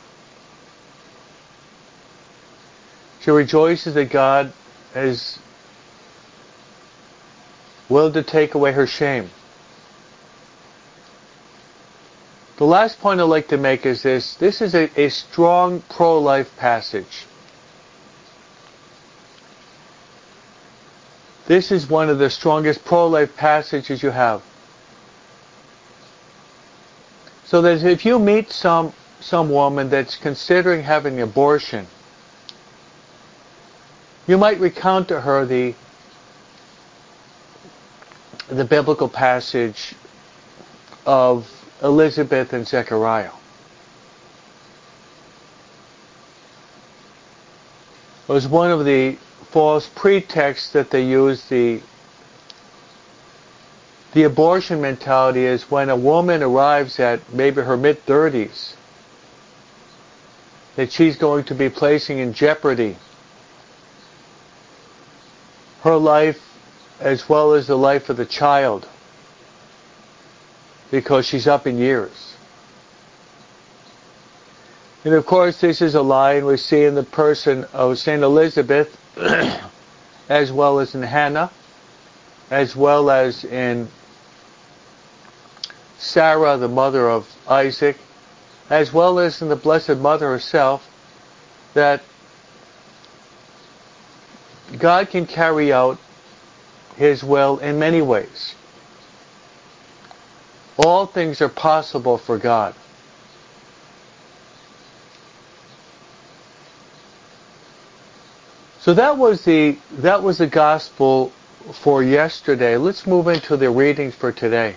She 3.26 3.32
rejoices 3.32 3.94
that 3.94 4.10
God 4.10 4.52
has 4.94 5.40
willed 7.88 8.14
to 8.14 8.22
take 8.22 8.54
away 8.54 8.70
her 8.70 8.86
shame. 8.86 9.30
The 12.58 12.66
last 12.66 13.00
point 13.00 13.18
I'd 13.18 13.24
like 13.24 13.48
to 13.48 13.56
make 13.56 13.84
is 13.84 14.04
this. 14.04 14.36
This 14.36 14.62
is 14.62 14.76
a, 14.76 14.88
a 14.96 15.08
strong 15.08 15.82
pro-life 15.88 16.56
passage. 16.56 17.26
This 21.46 21.72
is 21.72 21.90
one 21.90 22.08
of 22.08 22.20
the 22.20 22.30
strongest 22.30 22.84
pro-life 22.84 23.36
passages 23.36 24.04
you 24.04 24.10
have. 24.10 24.40
So 27.44 27.60
that 27.62 27.82
if 27.82 28.06
you 28.06 28.20
meet 28.20 28.52
some 28.52 28.92
some 29.18 29.50
woman 29.50 29.90
that's 29.90 30.14
considering 30.14 30.84
having 30.84 31.16
an 31.16 31.22
abortion, 31.22 31.88
you 34.26 34.36
might 34.36 34.58
recount 34.58 35.08
to 35.08 35.20
her 35.20 35.44
the 35.44 35.74
the 38.48 38.64
biblical 38.64 39.08
passage 39.08 39.94
of 41.04 41.50
Elizabeth 41.82 42.52
and 42.52 42.66
Zechariah. 42.66 43.32
It 48.28 48.32
was 48.32 48.46
one 48.48 48.70
of 48.70 48.84
the 48.84 49.16
false 49.50 49.88
pretexts 49.88 50.72
that 50.72 50.90
they 50.90 51.04
use 51.04 51.48
the 51.48 51.80
the 54.12 54.22
abortion 54.24 54.80
mentality 54.80 55.44
is 55.44 55.70
when 55.70 55.90
a 55.90 55.96
woman 55.96 56.42
arrives 56.42 56.98
at 56.98 57.32
maybe 57.32 57.62
her 57.62 57.76
mid 57.76 58.04
30s 58.06 58.74
that 60.76 60.90
she's 60.90 61.16
going 61.16 61.44
to 61.44 61.54
be 61.54 61.68
placing 61.68 62.18
in 62.18 62.32
jeopardy 62.32 62.96
her 65.82 65.96
life 65.96 66.40
as 67.00 67.28
well 67.28 67.52
as 67.52 67.66
the 67.66 67.76
life 67.76 68.08
of 68.08 68.16
the 68.16 68.26
child 68.26 68.88
because 70.90 71.26
she's 71.26 71.46
up 71.46 71.66
in 71.66 71.78
years. 71.78 72.34
And 75.04 75.14
of 75.14 75.26
course, 75.26 75.60
this 75.60 75.82
is 75.82 75.94
a 75.94 76.02
line 76.02 76.46
we 76.46 76.56
see 76.56 76.84
in 76.84 76.94
the 76.94 77.02
person 77.02 77.64
of 77.72 77.98
St. 77.98 78.22
Elizabeth 78.22 78.96
as 80.28 80.50
well 80.50 80.80
as 80.80 80.94
in 80.94 81.02
Hannah, 81.02 81.50
as 82.50 82.74
well 82.74 83.10
as 83.10 83.44
in 83.44 83.88
Sarah, 85.98 86.56
the 86.56 86.68
mother 86.68 87.08
of 87.08 87.32
Isaac, 87.48 87.96
as 88.68 88.92
well 88.92 89.18
as 89.18 89.40
in 89.42 89.48
the 89.48 89.56
Blessed 89.56 89.96
Mother 89.98 90.28
herself, 90.28 90.88
that 91.74 92.02
God 94.78 95.10
can 95.10 95.26
carry 95.26 95.72
out 95.72 95.98
His 96.96 97.22
will 97.22 97.58
in 97.58 97.78
many 97.78 98.02
ways. 98.02 98.54
All 100.78 101.06
things 101.06 101.40
are 101.40 101.48
possible 101.48 102.18
for 102.18 102.38
God. 102.38 102.74
So 108.80 108.94
that 108.94 109.18
was 109.18 109.44
the 109.44 109.76
that 109.98 110.22
was 110.22 110.38
the 110.38 110.46
gospel 110.46 111.32
for 111.72 112.02
yesterday. 112.04 112.76
Let's 112.76 113.06
move 113.06 113.26
into 113.26 113.56
the 113.56 113.70
readings 113.70 114.14
for 114.14 114.30
today. 114.30 114.76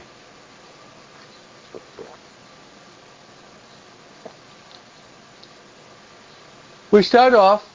We 6.92 7.04
start 7.04 7.36
off 7.36 7.69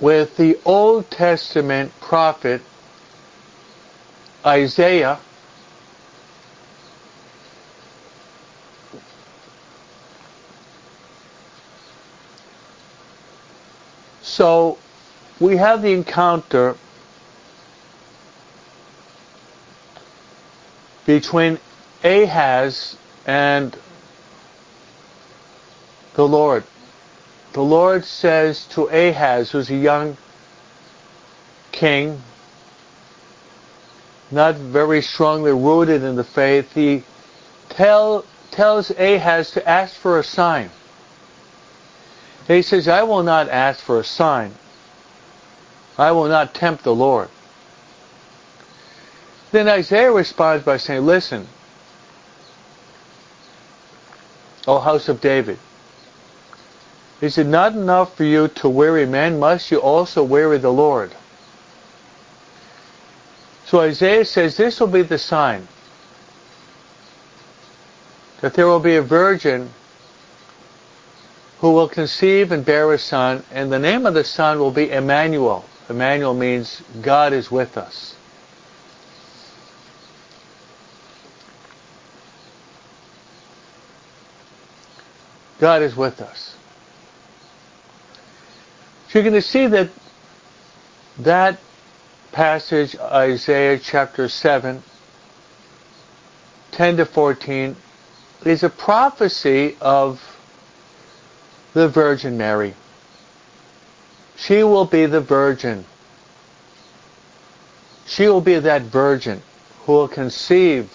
with 0.00 0.36
the 0.36 0.58
Old 0.64 1.10
Testament 1.10 1.92
prophet 2.00 2.62
Isaiah 4.44 5.18
So 14.34 14.78
we 15.38 15.58
have 15.58 15.82
the 15.82 15.92
encounter 15.92 16.76
between 21.06 21.60
Ahaz 22.02 22.96
and 23.26 23.76
the 26.14 26.26
Lord. 26.26 26.64
The 27.54 27.62
Lord 27.62 28.04
says 28.04 28.66
to 28.70 28.88
Ahaz, 28.88 29.52
who's 29.52 29.70
a 29.70 29.76
young 29.76 30.16
king, 31.70 32.20
not 34.32 34.56
very 34.56 35.00
strongly 35.00 35.52
rooted 35.52 36.02
in 36.02 36.16
the 36.16 36.24
faith, 36.24 36.72
he 36.74 37.04
tell, 37.68 38.24
tells 38.50 38.90
Ahaz 38.90 39.52
to 39.52 39.68
ask 39.68 39.94
for 39.94 40.18
a 40.18 40.24
sign. 40.24 40.68
He 42.48 42.62
says, 42.62 42.88
I 42.88 43.04
will 43.04 43.22
not 43.22 43.48
ask 43.48 43.78
for 43.78 44.00
a 44.00 44.04
sign. 44.04 44.52
I 45.96 46.10
will 46.10 46.26
not 46.26 46.54
tempt 46.54 46.82
the 46.82 46.94
Lord. 46.94 47.28
Then 49.52 49.68
Isaiah 49.68 50.10
responds 50.10 50.64
by 50.64 50.78
saying, 50.78 51.06
Listen, 51.06 51.46
O 54.66 54.80
house 54.80 55.08
of 55.08 55.20
David, 55.20 55.60
is 57.24 57.38
it 57.38 57.46
not 57.46 57.72
enough 57.72 58.16
for 58.16 58.24
you 58.24 58.48
to 58.48 58.68
weary 58.68 59.06
men? 59.06 59.38
Must 59.38 59.70
you 59.70 59.78
also 59.78 60.22
weary 60.22 60.58
the 60.58 60.72
Lord? 60.72 61.10
So 63.64 63.80
Isaiah 63.80 64.26
says 64.26 64.56
this 64.56 64.78
will 64.78 64.88
be 64.88 65.02
the 65.02 65.18
sign 65.18 65.66
that 68.42 68.52
there 68.52 68.66
will 68.66 68.80
be 68.80 68.96
a 68.96 69.02
virgin 69.02 69.70
who 71.60 71.72
will 71.72 71.88
conceive 71.88 72.52
and 72.52 72.62
bear 72.62 72.92
a 72.92 72.98
son, 72.98 73.42
and 73.50 73.72
the 73.72 73.78
name 73.78 74.04
of 74.04 74.12
the 74.12 74.24
son 74.24 74.58
will 74.58 74.70
be 74.70 74.90
Emmanuel. 74.90 75.64
Emmanuel 75.88 76.34
means 76.34 76.82
God 77.00 77.32
is 77.32 77.50
with 77.50 77.78
us. 77.78 78.14
God 85.58 85.80
is 85.80 85.96
with 85.96 86.20
us. 86.20 86.54
So 89.14 89.20
you're 89.20 89.30
going 89.30 89.40
to 89.40 89.48
see 89.48 89.68
that 89.68 89.90
that 91.20 91.60
passage, 92.32 92.96
Isaiah 92.96 93.78
chapter 93.78 94.28
7, 94.28 94.82
10 96.72 96.96
to 96.96 97.06
14, 97.06 97.76
is 98.44 98.64
a 98.64 98.68
prophecy 98.68 99.76
of 99.80 100.20
the 101.74 101.88
Virgin 101.88 102.36
Mary. 102.36 102.74
She 104.34 104.64
will 104.64 104.84
be 104.84 105.06
the 105.06 105.20
virgin. 105.20 105.84
She 108.06 108.26
will 108.26 108.40
be 108.40 108.58
that 108.58 108.82
virgin 108.82 109.42
who 109.86 109.92
will 109.92 110.08
conceive 110.08 110.90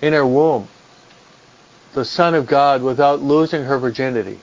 in 0.00 0.14
her 0.14 0.26
womb 0.26 0.66
the 1.92 2.06
Son 2.06 2.34
of 2.34 2.46
God 2.46 2.82
without 2.82 3.20
losing 3.20 3.64
her 3.64 3.78
virginity. 3.78 4.40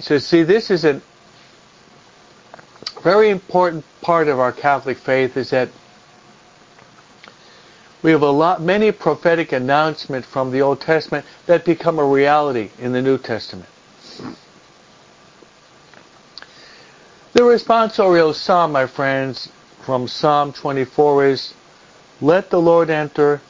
He 0.00 0.04
says, 0.04 0.26
see, 0.26 0.44
this 0.44 0.70
is 0.70 0.86
a 0.86 1.02
very 3.02 3.28
important 3.28 3.84
part 4.00 4.28
of 4.28 4.38
our 4.40 4.50
Catholic 4.50 4.96
faith 4.96 5.36
is 5.36 5.50
that 5.50 5.68
we 8.02 8.10
have 8.12 8.22
a 8.22 8.30
lot, 8.30 8.62
many 8.62 8.92
prophetic 8.92 9.52
announcements 9.52 10.26
from 10.26 10.52
the 10.52 10.62
Old 10.62 10.80
Testament 10.80 11.26
that 11.44 11.66
become 11.66 11.98
a 11.98 12.04
reality 12.04 12.70
in 12.78 12.92
the 12.92 13.02
New 13.02 13.18
Testament. 13.18 13.68
The 17.34 17.42
responsorial 17.42 18.34
psalm, 18.34 18.72
my 18.72 18.86
friends, 18.86 19.52
from 19.82 20.08
Psalm 20.08 20.54
24 20.54 21.26
is, 21.26 21.52
Let 22.22 22.48
the 22.48 22.58
Lord 22.58 22.88
enter, 22.88 23.42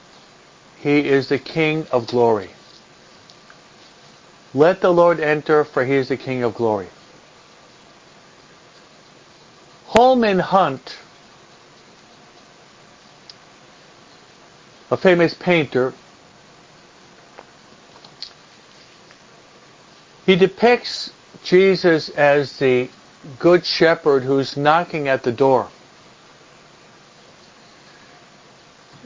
He 0.80 0.98
is 0.98 1.28
the 1.28 1.38
King 1.38 1.86
of 1.92 2.08
glory. 2.08 2.50
Let 4.52 4.80
the 4.80 4.92
Lord 4.92 5.20
enter, 5.20 5.64
for 5.64 5.84
He 5.84 5.94
is 5.94 6.08
the 6.08 6.16
King 6.16 6.42
of 6.42 6.54
glory. 6.54 6.88
Holman 9.86 10.38
Hunt, 10.38 10.98
a 14.90 14.96
famous 14.96 15.34
painter, 15.34 15.92
he 20.26 20.36
depicts 20.36 21.10
Jesus 21.42 22.08
as 22.10 22.58
the 22.58 22.88
good 23.38 23.66
shepherd 23.66 24.22
who's 24.22 24.56
knocking 24.56 25.08
at 25.08 25.24
the 25.24 25.32
door. 25.32 25.68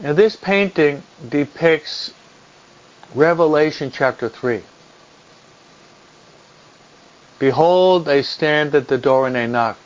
And 0.03 0.15
this 0.15 0.35
painting 0.35 1.01
depicts 1.27 2.13
Revelation 3.15 3.91
chapter 3.91 4.29
3. 4.29 4.61
Behold, 7.39 8.07
I 8.07 8.21
stand 8.21 8.73
at 8.75 8.87
the 8.87 8.97
door 8.97 9.27
and 9.27 9.37
I 9.37 9.45
knock. 9.45 9.77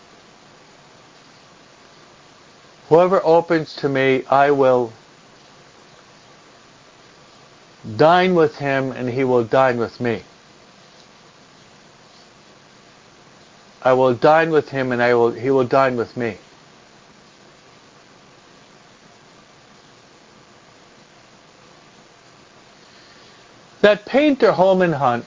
Whoever 2.89 3.23
opens 3.23 3.75
to 3.77 3.89
me, 3.89 4.25
I 4.29 4.51
will 4.51 4.93
dine 7.97 8.35
with 8.35 8.57
him 8.57 8.91
and 8.91 9.09
he 9.09 9.23
will 9.23 9.43
dine 9.43 9.77
with 9.77 9.99
me. 9.99 10.23
I 13.81 13.93
will 13.93 14.13
dine 14.13 14.51
with 14.51 14.69
him 14.69 14.91
and 14.91 15.01
I 15.01 15.13
will, 15.13 15.31
he 15.31 15.49
will 15.49 15.63
dine 15.63 15.95
with 15.95 16.17
me. 16.17 16.38
That 23.81 24.05
painter 24.05 24.51
Holman 24.51 24.93
Hunt 24.93 25.25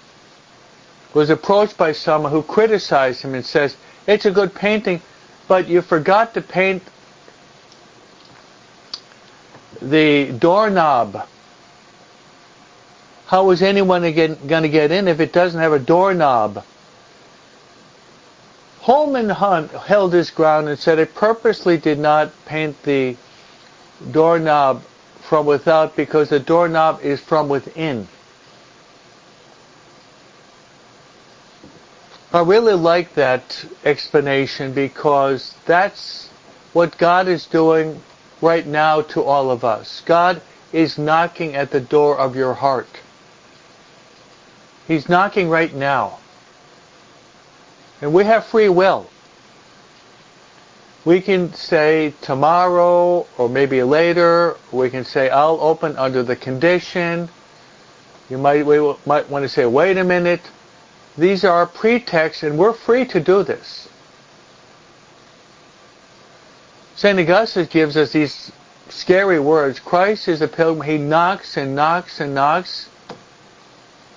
was 1.14 1.30
approached 1.30 1.76
by 1.76 1.92
someone 1.92 2.32
who 2.32 2.42
criticized 2.42 3.22
him 3.22 3.34
and 3.34 3.44
says, 3.44 3.76
it's 4.06 4.24
a 4.26 4.30
good 4.30 4.54
painting, 4.54 5.00
but 5.48 5.68
you 5.68 5.82
forgot 5.82 6.34
to 6.34 6.40
paint 6.40 6.82
the 9.80 10.32
doorknob. 10.32 11.26
How 13.26 13.50
is 13.50 13.62
anyone 13.62 14.02
going 14.02 14.62
to 14.62 14.68
get 14.68 14.92
in 14.92 15.08
if 15.08 15.20
it 15.20 15.32
doesn't 15.32 15.60
have 15.60 15.72
a 15.72 15.78
doorknob? 15.78 16.64
Holman 18.80 19.28
Hunt 19.28 19.70
held 19.70 20.12
his 20.12 20.30
ground 20.30 20.68
and 20.68 20.78
said, 20.78 20.98
I 20.98 21.04
purposely 21.04 21.78
did 21.78 21.98
not 21.98 22.32
paint 22.46 22.82
the 22.82 23.16
doorknob 24.10 24.82
from 25.20 25.46
without 25.46 25.94
because 25.94 26.30
the 26.30 26.40
doorknob 26.40 27.00
is 27.02 27.20
from 27.20 27.48
within. 27.48 28.08
I 32.34 32.40
really 32.40 32.72
like 32.72 33.14
that 33.14 33.62
explanation 33.84 34.72
because 34.72 35.54
that's 35.66 36.30
what 36.72 36.96
God 36.96 37.28
is 37.28 37.44
doing 37.46 38.00
right 38.40 38.66
now 38.66 39.02
to 39.02 39.22
all 39.22 39.50
of 39.50 39.64
us. 39.64 40.00
God 40.06 40.40
is 40.72 40.96
knocking 40.96 41.54
at 41.54 41.70
the 41.70 41.80
door 41.80 42.18
of 42.18 42.34
your 42.34 42.54
heart. 42.54 42.88
He's 44.88 45.10
knocking 45.10 45.50
right 45.50 45.74
now. 45.74 46.20
And 48.00 48.14
we 48.14 48.24
have 48.24 48.46
free 48.46 48.70
will. 48.70 49.10
We 51.04 51.20
can 51.20 51.52
say 51.52 52.14
tomorrow 52.22 53.26
or 53.36 53.48
maybe 53.50 53.82
later. 53.82 54.56
We 54.72 54.88
can 54.88 55.04
say 55.04 55.28
I'll 55.28 55.60
open 55.60 55.96
under 55.96 56.22
the 56.22 56.36
condition. 56.36 57.28
You 58.30 58.38
might, 58.38 58.64
might 59.06 59.28
want 59.28 59.42
to 59.42 59.50
say, 59.50 59.66
wait 59.66 59.98
a 59.98 60.04
minute. 60.04 60.40
These 61.16 61.44
are 61.44 61.66
pretexts 61.66 62.42
and 62.42 62.58
we're 62.58 62.72
free 62.72 63.04
to 63.06 63.20
do 63.20 63.42
this. 63.42 63.88
St. 66.96 67.18
Augustine 67.18 67.66
gives 67.66 67.96
us 67.96 68.12
these 68.12 68.52
scary 68.88 69.40
words. 69.40 69.80
Christ 69.80 70.28
is 70.28 70.40
a 70.40 70.48
pilgrim. 70.48 70.86
He 70.86 70.98
knocks 70.98 71.56
and 71.56 71.74
knocks 71.74 72.20
and 72.20 72.34
knocks. 72.34 72.88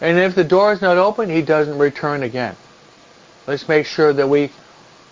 And 0.02 0.18
if 0.20 0.36
the 0.36 0.44
door 0.44 0.74
is 0.74 0.82
not 0.82 0.98
open, 0.98 1.30
he 1.30 1.42
doesn't 1.42 1.78
return 1.78 2.24
again. 2.24 2.56
Let's 3.48 3.68
make 3.68 3.86
sure 3.86 4.14
that 4.14 4.28
we 4.28 4.52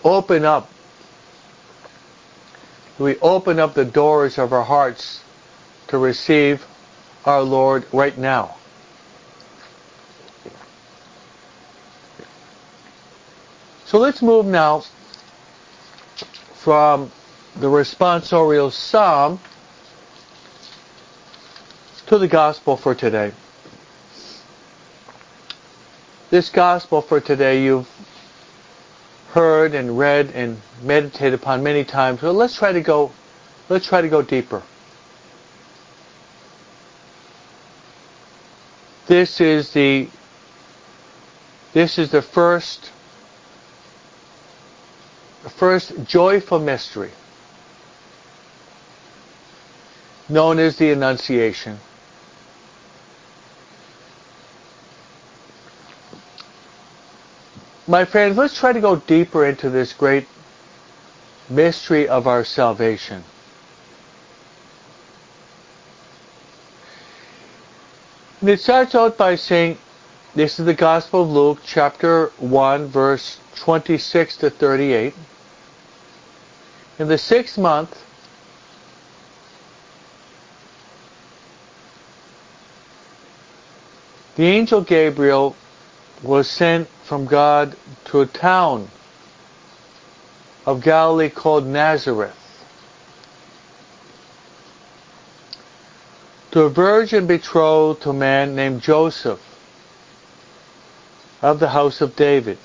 open 0.04 0.44
up. 0.44 0.70
We 2.98 3.18
open 3.18 3.58
up 3.58 3.74
the 3.74 3.84
doors 3.84 4.38
of 4.38 4.52
our 4.52 4.62
hearts 4.62 5.22
to 5.88 5.98
receive 5.98 6.64
our 7.24 7.42
Lord 7.42 7.86
right 7.92 8.16
now. 8.16 8.56
So 13.94 14.00
let's 14.00 14.22
move 14.22 14.44
now 14.44 14.82
from 16.54 17.12
the 17.54 17.68
responsorial 17.68 18.72
psalm 18.72 19.38
to 22.06 22.18
the 22.18 22.26
gospel 22.26 22.76
for 22.76 22.96
today. 22.96 23.30
This 26.30 26.50
gospel 26.50 27.02
for 27.02 27.20
today 27.20 27.62
you've 27.62 27.88
heard 29.30 29.76
and 29.76 29.96
read 29.96 30.32
and 30.34 30.60
meditated 30.82 31.34
upon 31.34 31.62
many 31.62 31.84
times. 31.84 32.20
But 32.20 32.32
let's 32.32 32.56
try 32.56 32.72
to 32.72 32.80
go 32.80 33.12
let's 33.68 33.86
try 33.86 34.00
to 34.00 34.08
go 34.08 34.22
deeper. 34.22 34.64
This 39.06 39.40
is 39.40 39.72
the 39.72 40.08
this 41.74 41.96
is 41.96 42.10
the 42.10 42.22
first 42.22 42.90
first 45.64 45.94
joyful 46.04 46.58
mystery 46.58 47.10
known 50.28 50.58
as 50.58 50.76
the 50.76 50.90
Annunciation. 50.90 51.78
My 57.86 58.04
friends, 58.04 58.36
let's 58.36 58.58
try 58.58 58.74
to 58.74 58.80
go 58.82 58.96
deeper 58.96 59.46
into 59.46 59.70
this 59.70 59.94
great 59.94 60.26
mystery 61.48 62.06
of 62.06 62.26
our 62.26 62.44
salvation. 62.44 63.24
And 68.42 68.50
it 68.50 68.60
starts 68.60 68.94
out 68.94 69.16
by 69.16 69.36
saying, 69.36 69.78
this 70.34 70.58
is 70.58 70.66
the 70.66 70.74
Gospel 70.74 71.22
of 71.22 71.30
Luke, 71.30 71.60
chapter 71.64 72.26
1, 72.36 72.88
verse 72.88 73.38
26 73.56 74.36
to 74.36 74.50
38. 74.50 75.14
In 76.98 77.08
the 77.08 77.18
sixth 77.18 77.58
month, 77.58 78.04
the 84.36 84.44
angel 84.44 84.80
Gabriel 84.80 85.56
was 86.22 86.48
sent 86.48 86.88
from 87.02 87.26
God 87.26 87.76
to 88.06 88.20
a 88.20 88.26
town 88.26 88.88
of 90.66 90.82
Galilee 90.82 91.30
called 91.30 91.66
Nazareth 91.66 92.36
to 96.52 96.60
a 96.62 96.70
virgin 96.70 97.26
betrothed 97.26 98.02
to 98.02 98.10
a 98.10 98.14
man 98.14 98.54
named 98.54 98.80
Joseph 98.80 99.40
of 101.42 101.58
the 101.58 101.70
house 101.70 102.00
of 102.00 102.14
David. 102.14 102.58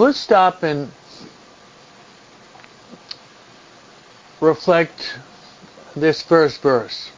Let's 0.00 0.18
stop 0.18 0.62
and 0.62 0.90
reflect 4.40 5.18
this 5.94 6.22
first 6.22 6.62
verse. 6.62 7.12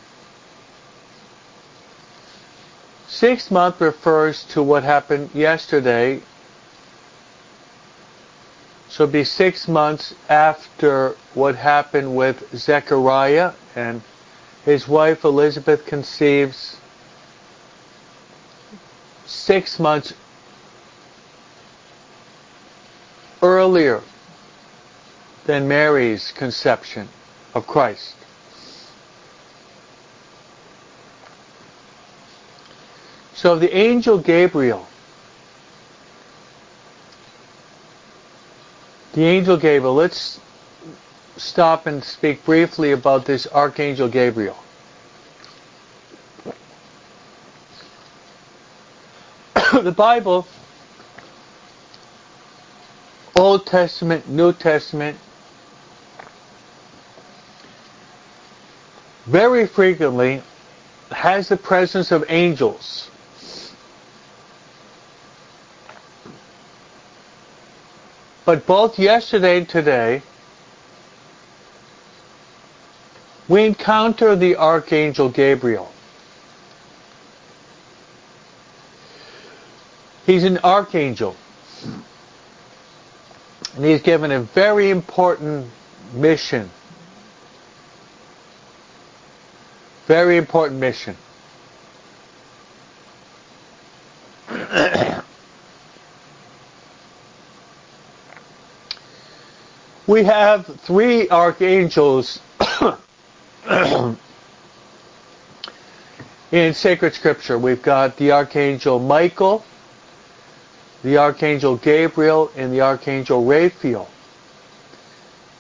Six 3.07 3.53
month 3.53 3.81
refers 3.81 4.43
to 4.47 4.65
what 4.65 4.83
happened 4.83 5.31
yesterday. 5.33 6.23
So 8.89 9.05
it'll 9.05 9.13
be 9.13 9.23
six 9.23 9.69
months 9.69 10.17
after 10.29 11.15
what 11.35 11.55
happened 11.55 12.17
with 12.17 12.53
Zechariah 12.53 13.53
and 13.77 14.03
his 14.65 14.89
wife 14.89 15.23
Elizabeth 15.23 15.87
conceives 15.87 16.79
six 19.25 19.79
months 19.79 20.15
earlier 23.43 24.01
than 25.45 25.67
Mary's 25.69 26.31
conception 26.33 27.09
of 27.55 27.67
Christ. 27.67 28.15
So 33.35 33.59
the 33.59 33.77
angel 33.77 34.19
Gabriel, 34.19 34.87
the 39.15 39.25
angel 39.25 39.57
Gabriel, 39.57 39.95
let's 39.95 40.39
stop 41.37 41.87
and 41.87 42.05
speak 42.05 42.45
briefly 42.45 42.93
about 42.93 43.25
this 43.25 43.49
archangel 43.49 44.07
Gabriel. 44.09 44.57
the 49.73 49.91
Bible, 49.91 50.47
Old 53.53 53.67
Testament, 53.67 54.27
New 54.31 54.55
Testament, 54.55 55.19
very 59.27 59.67
frequently 59.67 60.43
has 61.11 61.51
the 61.51 61.59
presence 61.59 62.13
of 62.13 62.25
angels. 62.31 63.11
But 68.47 68.67
both 68.67 68.99
yesterday 68.99 69.59
and 69.59 69.69
today, 69.69 70.23
we 73.51 73.67
encounter 73.67 74.35
the 74.35 74.57
Archangel 74.57 75.29
Gabriel. 75.29 75.93
He's 80.25 80.45
an 80.45 80.57
archangel. 80.65 81.37
And 83.75 83.85
he's 83.85 84.03
given 84.03 84.31
a 84.31 84.41
very 84.41 84.91
important 84.91 85.67
mission. 86.13 86.71
Very 90.07 90.37
important 90.37 90.79
mission. 90.81 91.17
we 100.07 100.25
have 100.25 100.67
three 100.81 101.29
archangels 101.31 102.41
in 106.53 106.75
sacred 106.75 107.15
scripture. 107.15 107.59
We've 107.59 107.83
got 107.83 108.17
the 108.19 108.33
archangel 108.33 108.99
Michael, 108.99 109.65
the 111.03 111.17
archangel 111.17 111.77
Gabriel, 111.77 112.51
and 112.57 112.73
the 112.73 112.81
archangel 112.81 113.45
Raphael. 113.45 114.09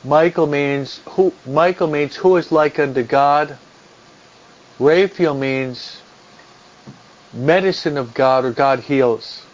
Michael 0.04 0.46
means 0.46 1.00
who 1.10 1.32
Michael 1.46 1.88
means 1.88 2.16
who 2.16 2.36
is 2.36 2.50
like 2.50 2.78
unto 2.78 3.02
God. 3.02 3.56
Raphael 4.78 5.34
means 5.34 6.00
medicine 7.32 7.96
of 7.96 8.14
God 8.14 8.44
or 8.44 8.52
God 8.52 8.80
heals. 8.80 9.44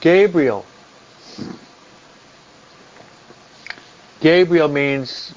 Gabriel 0.00 0.64
Gabriel 4.20 4.68
means 4.68 5.32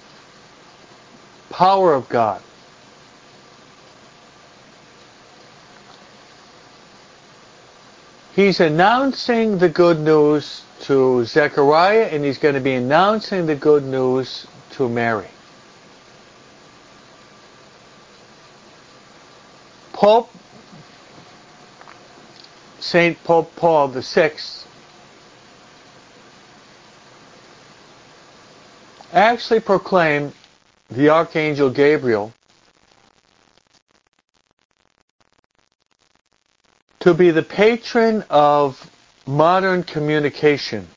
power 1.50 1.94
of 1.94 2.10
God. 2.10 2.42
He's 8.36 8.62
announcing 8.62 9.58
the 9.58 9.68
good 9.68 10.00
news 10.00 10.62
to 10.82 11.26
Zechariah 11.26 12.06
and 12.12 12.24
he's 12.24 12.38
going 12.38 12.56
to 12.56 12.62
be 12.62 12.74
announcing 12.74 13.46
the 13.46 13.56
good 13.56 13.84
news 13.84 14.48
to 14.72 14.88
Mary. 14.88 15.28
Pope 19.92 20.32
Saint 22.80 23.22
Pope 23.24 23.56
Paul 23.56 23.90
VI 23.90 24.32
actually 29.14 29.60
proclaimed 29.60 30.34
the 30.90 31.10
Archangel 31.10 31.70
Gabriel 31.70 32.34
to 37.02 37.14
be 37.14 37.32
the 37.32 37.44
patron 37.44 38.24
of 38.30 38.90
modern 39.28 39.84
communication. 39.84 40.88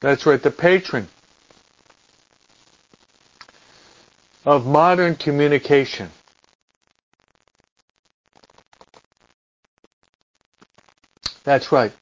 That's 0.00 0.26
right, 0.26 0.42
the 0.42 0.50
patron 0.50 1.08
of 4.44 4.66
modern 4.66 5.16
communication. 5.16 6.10
That's 11.44 11.70
right. 11.72 11.92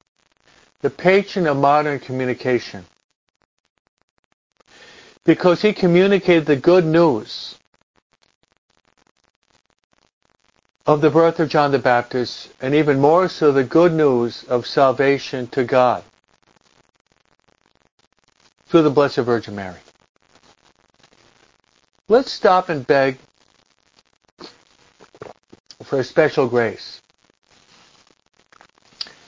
The 0.83 0.91
patron 0.91 1.47
of 1.47 1.57
modern 1.57 1.99
communication 1.99 2.85
because 5.25 5.63
he 5.63 5.73
communicated 5.73 6.47
the 6.47 6.57
good 6.57 6.85
news 6.85 7.57
of 10.87 11.01
the 11.01 11.11
birth 11.11 11.39
of 11.39 11.49
John 11.49 11.71
the 11.71 11.79
Baptist, 11.79 12.49
and 12.61 12.75
even 12.75 12.99
more 12.99 13.29
so 13.29 13.53
the 13.53 13.65
good 13.65 13.93
news 13.93 14.45
of 14.45 14.67
salvation 14.67 15.47
to 15.49 15.65
God 15.65 16.03
through 18.67 18.83
the 18.83 18.91
Blessed 18.91 19.19
Virgin 19.19 19.55
Mary. 19.55 19.79
Let's 22.09 22.33
stop 22.33 22.69
and 22.69 22.87
beg 22.87 23.19
for 25.83 26.01
a 26.01 26.05
special 26.05 26.49
grace 26.49 27.01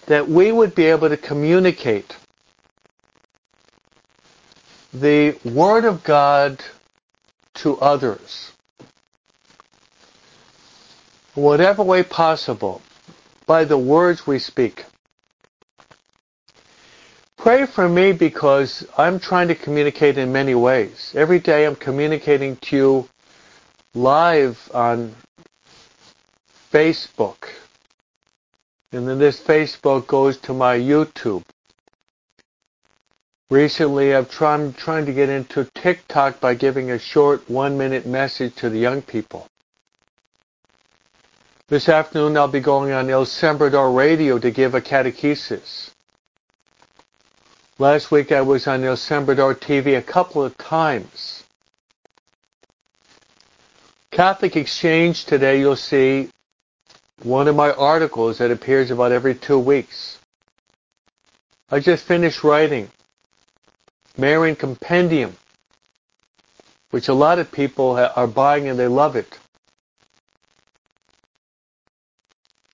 that 0.06 0.28
we 0.28 0.50
would 0.50 0.74
be 0.74 0.86
able 0.86 1.08
to 1.08 1.16
communicate 1.16 2.16
the 4.92 5.36
Word 5.44 5.84
of 5.84 6.04
God 6.04 6.62
to 7.54 7.78
others, 7.78 8.52
whatever 11.34 11.82
way 11.82 12.02
possible, 12.02 12.80
by 13.46 13.64
the 13.64 13.78
words 13.78 14.26
we 14.26 14.38
speak. 14.38 14.84
Pray 17.36 17.66
for 17.66 17.88
me 17.88 18.12
because 18.12 18.86
I'm 18.96 19.18
trying 19.20 19.48
to 19.48 19.54
communicate 19.54 20.16
in 20.16 20.32
many 20.32 20.54
ways. 20.54 21.12
Every 21.14 21.38
day 21.38 21.66
I'm 21.66 21.76
communicating 21.76 22.56
to 22.56 22.76
you 22.76 23.08
live 23.94 24.70
on 24.72 25.14
Facebook. 26.72 27.48
And 28.92 29.06
then 29.06 29.18
this 29.18 29.40
Facebook 29.40 30.06
goes 30.06 30.36
to 30.38 30.54
my 30.54 30.78
YouTube. 30.78 31.42
Recently, 33.50 34.14
I've 34.14 34.30
tried 34.30 34.76
trying 34.76 35.04
to 35.06 35.12
get 35.12 35.28
into 35.28 35.68
TikTok 35.74 36.40
by 36.40 36.54
giving 36.54 36.90
a 36.90 36.98
short 36.98 37.48
one-minute 37.50 38.06
message 38.06 38.54
to 38.56 38.70
the 38.70 38.78
young 38.78 39.02
people. 39.02 39.46
This 41.66 41.88
afternoon, 41.88 42.36
I'll 42.36 42.46
be 42.46 42.60
going 42.60 42.92
on 42.92 43.08
El 43.08 43.24
Sembrador 43.24 43.96
Radio 43.96 44.38
to 44.38 44.50
give 44.50 44.74
a 44.74 44.82
catechesis. 44.82 45.92
Last 47.78 48.10
week, 48.10 48.32
I 48.32 48.42
was 48.42 48.66
on 48.66 48.84
El 48.84 48.96
Sembrador 48.96 49.54
TV 49.54 49.96
a 49.96 50.02
couple 50.02 50.44
of 50.44 50.58
times. 50.58 51.42
Catholic 54.10 54.56
Exchange 54.56 55.24
today, 55.24 55.58
you'll 55.58 55.74
see 55.74 56.28
one 57.22 57.48
of 57.48 57.56
my 57.56 57.72
articles 57.72 58.36
that 58.38 58.50
appears 58.50 58.90
about 58.90 59.12
every 59.12 59.34
two 59.34 59.58
weeks. 59.58 60.18
I 61.70 61.80
just 61.80 62.04
finished 62.04 62.44
writing 62.44 62.90
Marian 64.18 64.54
Compendium, 64.54 65.34
which 66.90 67.08
a 67.08 67.14
lot 67.14 67.38
of 67.38 67.50
people 67.50 67.92
are 67.96 68.26
buying 68.26 68.68
and 68.68 68.78
they 68.78 68.86
love 68.86 69.16
it. 69.16 69.38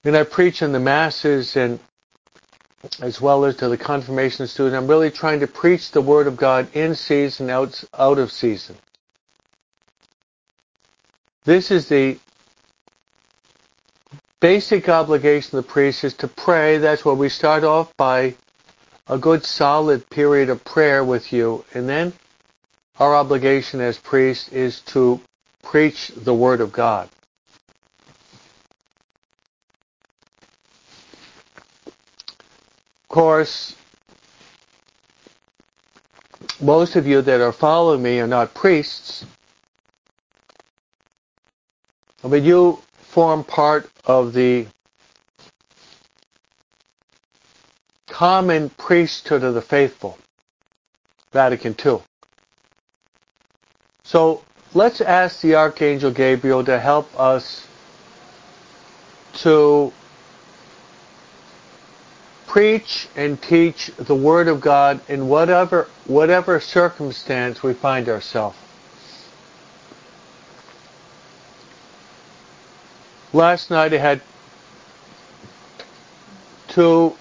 And 0.05 0.17
I 0.17 0.25
preach 0.25 0.63
in 0.63 0.73
the 0.73 0.81
masses 0.81 1.57
and 1.57 1.79
as 3.01 3.21
well 3.21 3.45
as 3.45 3.57
to 3.57 3.69
the 3.69 3.77
confirmation 3.77 4.47
student. 4.47 4.77
I'm 4.77 4.89
really 4.89 5.11
trying 5.11 5.41
to 5.41 5.47
preach 5.47 5.91
the 5.91 6.01
Word 6.01 6.27
of 6.27 6.37
God 6.37 6.75
in 6.75 6.95
season, 6.95 7.51
out, 7.51 7.83
out 7.97 8.19
of 8.19 8.33
season. 8.33 8.77
This 11.45 11.71
is 11.71 11.89
the 11.89 12.19
basic 14.41 14.89
obligation 14.89 15.59
of 15.59 15.67
the 15.67 15.71
priest 15.71 16.05
is 16.05 16.15
to 16.15 16.29
pray. 16.29 16.79
That's 16.79 17.05
where 17.05 17.15
we 17.15 17.29
start 17.29 17.65
off 17.65 17.95
by 17.97 18.35
a 19.07 19.19
good 19.19 19.45
solid 19.45 20.09
period 20.09 20.49
of 20.49 20.65
prayer 20.65 21.05
with 21.05 21.33
you. 21.33 21.65
And 21.75 21.89
then 21.89 22.15
our 22.99 23.15
obligation 23.15 23.81
as 23.81 23.99
priests 23.99 24.49
is 24.49 24.81
to 24.81 25.21
preach 25.63 26.09
the 26.17 26.35
Word 26.35 26.63
of 26.63 26.73
God. 26.73 27.11
Course, 33.11 33.75
most 36.61 36.97
of 36.97 37.07
you 37.07 37.21
that 37.21 37.41
are 37.41 37.53
following 37.53 38.03
me 38.03 38.21
are 38.21 38.27
not 38.27 38.55
priests, 38.55 39.27
but 42.23 42.43
you 42.43 42.79
form 43.03 43.43
part 43.43 43.91
of 44.07 44.33
the 44.33 44.67
common 48.09 48.71
priesthood 48.71 49.43
of 49.43 49.55
the 49.55 49.63
faithful, 49.63 50.17
Vatican 51.33 51.75
II. 51.85 52.01
So 54.05 54.45
let's 54.73 55.01
ask 55.01 55.41
the 55.41 55.57
Archangel 55.57 56.13
Gabriel 56.13 56.65
to 56.65 56.79
help 56.79 57.09
us 57.19 57.67
to 59.39 59.93
preach 62.51 63.07
and 63.15 63.41
teach 63.41 63.93
the 63.97 64.15
Word 64.15 64.49
of 64.49 64.61
God 64.61 65.01
in 65.09 65.29
whatever 65.29 65.89
whatever 66.07 66.59
circumstance 66.59 67.63
we 67.63 67.73
find 67.73 68.09
ourselves. 68.09 68.59
Last 73.33 73.71
night 73.71 73.95
I 73.95 73.99
had 73.99 74.21
two 76.67 77.17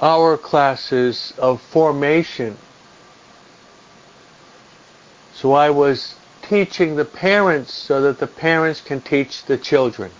hour 0.00 0.38
classes 0.38 1.34
of 1.36 1.60
formation. 1.60 2.56
So 5.34 5.52
I 5.52 5.68
was 5.68 6.14
teaching 6.40 6.96
the 6.96 7.04
parents 7.04 7.74
so 7.74 8.00
that 8.00 8.18
the 8.18 8.26
parents 8.26 8.80
can 8.80 9.02
teach 9.02 9.44
the 9.44 9.58
children. 9.58 10.10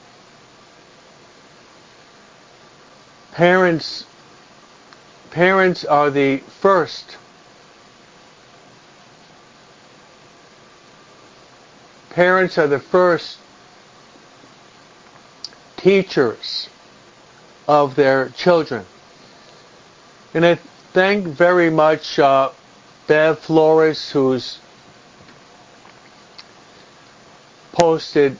Parents 3.40 4.04
parents 5.30 5.82
are 5.86 6.10
the 6.10 6.36
first 6.60 7.16
parents 12.10 12.58
are 12.58 12.66
the 12.66 12.78
first 12.78 13.38
teachers 15.78 16.68
of 17.66 17.94
their 17.94 18.28
children. 18.28 18.84
And 20.34 20.44
I 20.44 20.56
thank 20.92 21.26
very 21.26 21.70
much 21.70 22.18
uh, 22.18 22.50
Bev 23.06 23.38
Flores, 23.38 24.10
who's 24.10 24.58
posted 27.72 28.36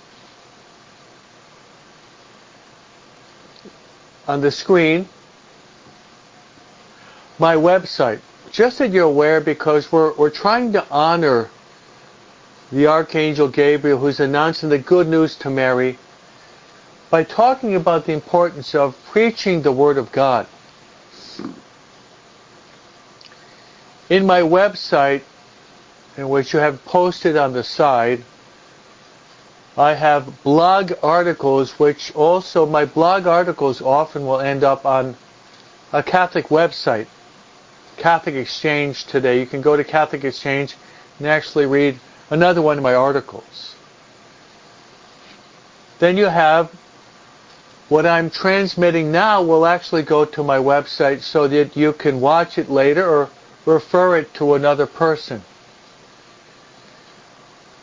on 4.30 4.40
the 4.40 4.50
screen 4.50 5.08
my 7.40 7.56
website. 7.56 8.20
Just 8.52 8.78
that 8.78 8.92
you're 8.92 9.04
aware 9.04 9.40
because 9.40 9.90
we're, 9.90 10.14
we're 10.14 10.30
trying 10.30 10.72
to 10.74 10.86
honor 10.88 11.50
the 12.70 12.86
Archangel 12.86 13.48
Gabriel 13.48 13.98
who's 13.98 14.20
announcing 14.20 14.68
the 14.68 14.78
good 14.78 15.08
news 15.08 15.34
to 15.36 15.50
Mary 15.50 15.98
by 17.10 17.24
talking 17.24 17.74
about 17.74 18.06
the 18.06 18.12
importance 18.12 18.74
of 18.74 18.96
preaching 19.06 19.62
the 19.62 19.72
Word 19.72 19.98
of 19.98 20.12
God. 20.12 20.46
In 24.08 24.26
my 24.26 24.42
website, 24.42 25.22
in 26.16 26.28
which 26.28 26.52
you 26.52 26.60
have 26.60 26.84
posted 26.84 27.36
on 27.36 27.52
the 27.52 27.64
side, 27.64 28.22
I 29.76 29.94
have 29.94 30.42
blog 30.42 30.92
articles, 31.02 31.78
which 31.78 32.14
also, 32.14 32.66
my 32.66 32.84
blog 32.84 33.26
articles 33.26 33.80
often 33.80 34.26
will 34.26 34.40
end 34.40 34.64
up 34.64 34.84
on 34.84 35.16
a 35.92 36.02
Catholic 36.02 36.48
website. 36.48 37.06
Catholic 37.96 38.34
Exchange 38.34 39.04
today. 39.04 39.38
You 39.40 39.46
can 39.46 39.60
go 39.60 39.76
to 39.76 39.84
Catholic 39.84 40.24
Exchange 40.24 40.74
and 41.18 41.28
actually 41.28 41.66
read 41.66 41.98
another 42.30 42.62
one 42.62 42.78
of 42.78 42.82
my 42.82 42.94
articles. 42.94 43.74
Then 45.98 46.16
you 46.16 46.26
have 46.26 46.70
what 47.90 48.06
I'm 48.06 48.30
transmitting 48.30 49.12
now 49.12 49.42
will 49.42 49.66
actually 49.66 50.02
go 50.02 50.24
to 50.24 50.42
my 50.42 50.58
website 50.58 51.22
so 51.22 51.48
that 51.48 51.76
you 51.76 51.92
can 51.92 52.20
watch 52.20 52.56
it 52.56 52.70
later 52.70 53.06
or 53.06 53.30
refer 53.66 54.16
it 54.16 54.32
to 54.34 54.54
another 54.54 54.86
person. 54.86 55.42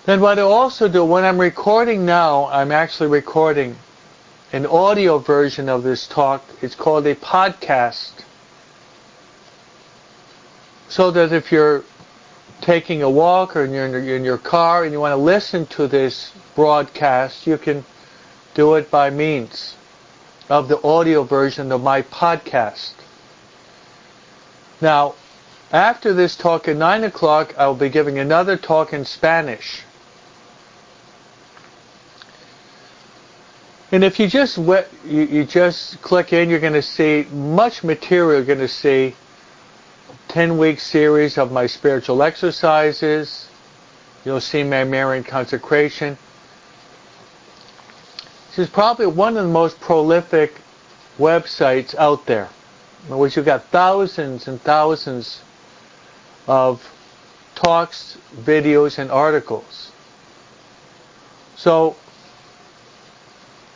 Then 0.08 0.22
what 0.22 0.40
I 0.40 0.44
also 0.44 0.88
do, 0.88 1.04
when 1.04 1.26
I'm 1.26 1.38
recording 1.38 2.06
now, 2.06 2.46
I'm 2.46 2.72
actually 2.72 3.10
recording 3.10 3.76
an 4.54 4.66
audio 4.66 5.18
version 5.18 5.68
of 5.68 5.84
this 5.84 6.08
talk. 6.08 6.46
It's 6.62 6.76
called 6.76 7.06
a 7.06 7.14
podcast 7.14 8.24
so 10.88 11.12
that 11.12 11.34
if 11.34 11.52
you're 11.52 11.84
taking 12.62 13.02
a 13.02 13.10
walk 13.10 13.58
or 13.58 13.66
you're 13.66 14.16
in 14.16 14.24
your 14.24 14.38
car 14.38 14.86
and 14.86 14.94
you 14.94 15.02
want 15.02 15.12
to 15.12 15.18
listen 15.18 15.66
to 15.66 15.90
this 15.90 16.32
broadcast, 16.56 17.46
you 17.46 17.58
can 17.58 17.84
do 18.54 18.76
it 18.76 18.90
by 18.90 19.10
means 19.10 19.76
of 20.48 20.70
the 20.70 20.82
audio 20.84 21.24
version 21.24 21.70
of 21.70 21.84
my 21.84 22.02
podcast. 22.02 22.94
Now, 24.80 25.16
after 25.70 26.14
this 26.14 26.38
talk 26.38 26.70
at 26.70 26.78
9 26.78 27.04
o'clock, 27.04 27.54
I 27.58 27.68
will 27.68 27.76
be 27.76 27.90
giving 27.90 28.18
another 28.18 28.56
talk 28.56 28.94
in 28.94 29.04
Spanish. 29.04 29.84
And 33.92 34.04
if 34.04 34.20
you 34.20 34.28
just 34.28 34.58
you, 34.58 34.92
you 35.06 35.46
just 35.46 36.02
click 36.02 36.34
in, 36.34 36.50
you're 36.50 36.60
going 36.60 36.74
to 36.74 36.82
see 36.82 37.26
much 37.32 37.84
material. 37.84 38.34
You're 38.34 38.46
going 38.46 38.60
to 38.60 38.68
see 38.68 39.16
10 40.28 40.58
week 40.58 40.80
series 40.80 41.38
of 41.38 41.52
my 41.52 41.68
spiritual 41.68 42.22
exercises. 42.22 43.48
You'll 44.26 44.42
see 44.42 44.64
my 44.64 44.84
Marian 44.84 45.24
consecration. 45.24 46.18
This 48.50 48.60
is 48.60 48.70
probably 48.70 49.08
one 49.08 49.38
of 49.38 49.46
the 49.46 49.52
most 49.52 49.80
prolific 49.80 50.60
websites 51.18 51.96
out 51.96 52.26
there, 52.26 52.50
in 53.08 53.18
which 53.18 53.38
you've 53.38 53.46
got 53.46 53.64
thousands 53.66 54.50
and 54.50 54.60
thousands 54.62 55.42
of 56.46 56.84
talks, 57.56 58.18
videos, 58.36 58.98
and 58.98 59.10
articles. 59.12 59.92
So, 61.56 61.96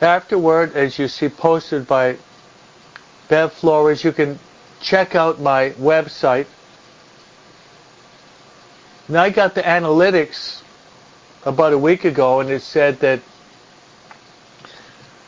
afterward, 0.02 0.76
as 0.76 0.98
you 0.98 1.08
see 1.08 1.30
posted 1.30 1.88
by 1.88 2.18
Bev 3.30 3.54
Flores, 3.54 4.04
you 4.04 4.12
can 4.12 4.40
check 4.82 5.16
out 5.16 5.40
my 5.40 5.72
website. 5.72 6.48
Now 9.08 9.24
I 9.24 9.30
got 9.30 9.56
the 9.56 9.62
analytics 9.62 10.62
about 11.46 11.74
a 11.74 11.78
week 11.78 12.06
ago, 12.06 12.40
and 12.40 12.50
it 12.50 12.62
said 12.62 13.00
that 13.00 13.22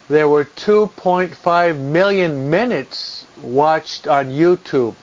there 0.10 0.28
were 0.28 0.46
2.5 0.46 1.80
million 1.80 2.50
minutes 2.50 3.26
watched 3.42 4.08
on 4.08 4.28
YouTube. 4.28 4.96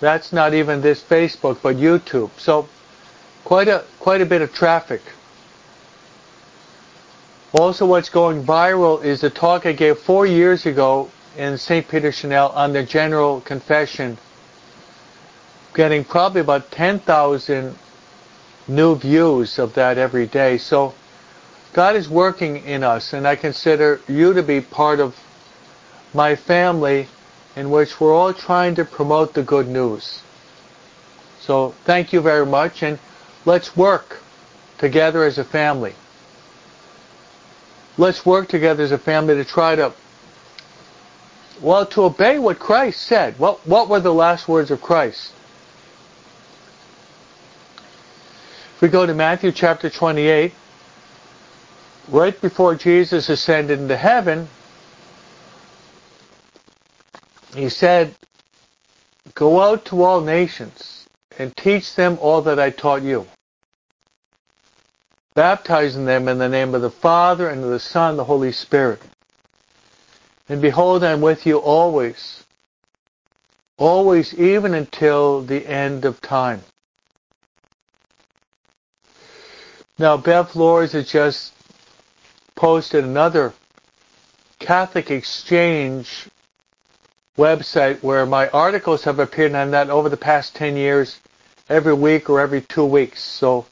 That's 0.00 0.32
not 0.32 0.52
even 0.52 0.80
this 0.80 1.02
Facebook, 1.02 1.62
but 1.62 1.76
YouTube. 1.76 2.30
So 2.38 2.68
quite 3.44 3.68
a 3.68 3.84
quite 3.98 4.20
a 4.20 4.26
bit 4.26 4.42
of 4.42 4.52
traffic. 4.52 5.00
Also, 7.54 7.84
what's 7.84 8.08
going 8.08 8.42
viral 8.42 9.04
is 9.04 9.20
the 9.20 9.28
talk 9.28 9.66
I 9.66 9.72
gave 9.72 9.98
four 9.98 10.24
years 10.24 10.64
ago 10.64 11.10
in 11.36 11.58
St. 11.58 11.86
Peter 11.86 12.10
Chanel 12.10 12.48
on 12.48 12.72
the 12.72 12.82
general 12.82 13.42
confession, 13.42 14.16
getting 15.74 16.02
probably 16.02 16.40
about 16.40 16.70
10,000 16.70 17.76
new 18.68 18.96
views 18.96 19.58
of 19.58 19.74
that 19.74 19.98
every 19.98 20.26
day. 20.26 20.56
So 20.56 20.94
God 21.74 21.94
is 21.94 22.08
working 22.08 22.64
in 22.64 22.82
us, 22.82 23.12
and 23.12 23.28
I 23.28 23.36
consider 23.36 24.00
you 24.08 24.32
to 24.32 24.42
be 24.42 24.62
part 24.62 24.98
of 24.98 25.14
my 26.14 26.36
family 26.36 27.06
in 27.54 27.70
which 27.70 28.00
we're 28.00 28.14
all 28.14 28.32
trying 28.32 28.76
to 28.76 28.84
promote 28.86 29.34
the 29.34 29.42
good 29.42 29.68
news. 29.68 30.22
So 31.40 31.74
thank 31.84 32.14
you 32.14 32.22
very 32.22 32.46
much, 32.46 32.82
and 32.82 32.98
let's 33.44 33.76
work 33.76 34.20
together 34.78 35.24
as 35.24 35.36
a 35.36 35.44
family. 35.44 35.94
Let's 37.98 38.24
work 38.24 38.48
together 38.48 38.82
as 38.82 38.92
a 38.92 38.98
family 38.98 39.34
to 39.34 39.44
try 39.44 39.76
to 39.76 39.92
well, 41.62 41.86
to 41.86 42.02
obey 42.02 42.40
what 42.40 42.58
Christ 42.58 43.02
said. 43.02 43.38
What, 43.38 43.64
what 43.66 43.88
were 43.88 44.00
the 44.00 44.12
last 44.12 44.48
words 44.48 44.72
of 44.72 44.82
Christ? 44.82 45.32
If 48.74 48.82
we 48.82 48.88
go 48.88 49.06
to 49.06 49.14
Matthew 49.14 49.52
chapter 49.52 49.88
28, 49.88 50.52
right 52.08 52.40
before 52.40 52.74
Jesus 52.74 53.28
ascended 53.28 53.78
into 53.78 53.96
heaven, 53.96 54.48
he 57.54 57.68
said, 57.68 58.16
Go 59.34 59.62
out 59.62 59.84
to 59.86 60.02
all 60.02 60.20
nations 60.20 61.06
and 61.38 61.56
teach 61.56 61.94
them 61.94 62.18
all 62.20 62.42
that 62.42 62.58
I 62.58 62.70
taught 62.70 63.02
you, 63.02 63.28
baptizing 65.34 66.04
them 66.04 66.28
in 66.28 66.38
the 66.38 66.48
name 66.48 66.74
of 66.74 66.82
the 66.82 66.90
Father 66.90 67.48
and 67.48 67.64
of 67.64 67.70
the 67.70 67.80
Son 67.80 68.10
and 68.10 68.18
the 68.18 68.24
Holy 68.24 68.52
Spirit 68.52 69.00
and 70.52 70.60
behold, 70.60 71.02
I 71.02 71.12
am 71.12 71.22
with 71.22 71.46
you 71.46 71.56
always, 71.56 72.44
always, 73.78 74.34
even 74.34 74.74
until 74.74 75.40
the 75.40 75.66
end 75.66 76.04
of 76.04 76.20
time. 76.20 76.62
Now, 79.98 80.18
Bev 80.18 80.50
Flores 80.50 80.92
has 80.92 81.08
just 81.08 81.54
posted 82.54 83.04
another 83.04 83.54
Catholic 84.58 85.10
Exchange 85.10 86.28
website 87.38 88.02
where 88.02 88.26
my 88.26 88.48
articles 88.48 89.04
have 89.04 89.20
appeared 89.20 89.54
on 89.54 89.70
that 89.70 89.90
over 89.90 90.08
the 90.08 90.16
past 90.16 90.54
10 90.56 90.76
years, 90.76 91.18
every 91.68 91.94
week 91.94 92.28
or 92.28 92.40
every 92.40 92.60
two 92.60 92.84
weeks. 92.84 93.22
So 93.22 93.64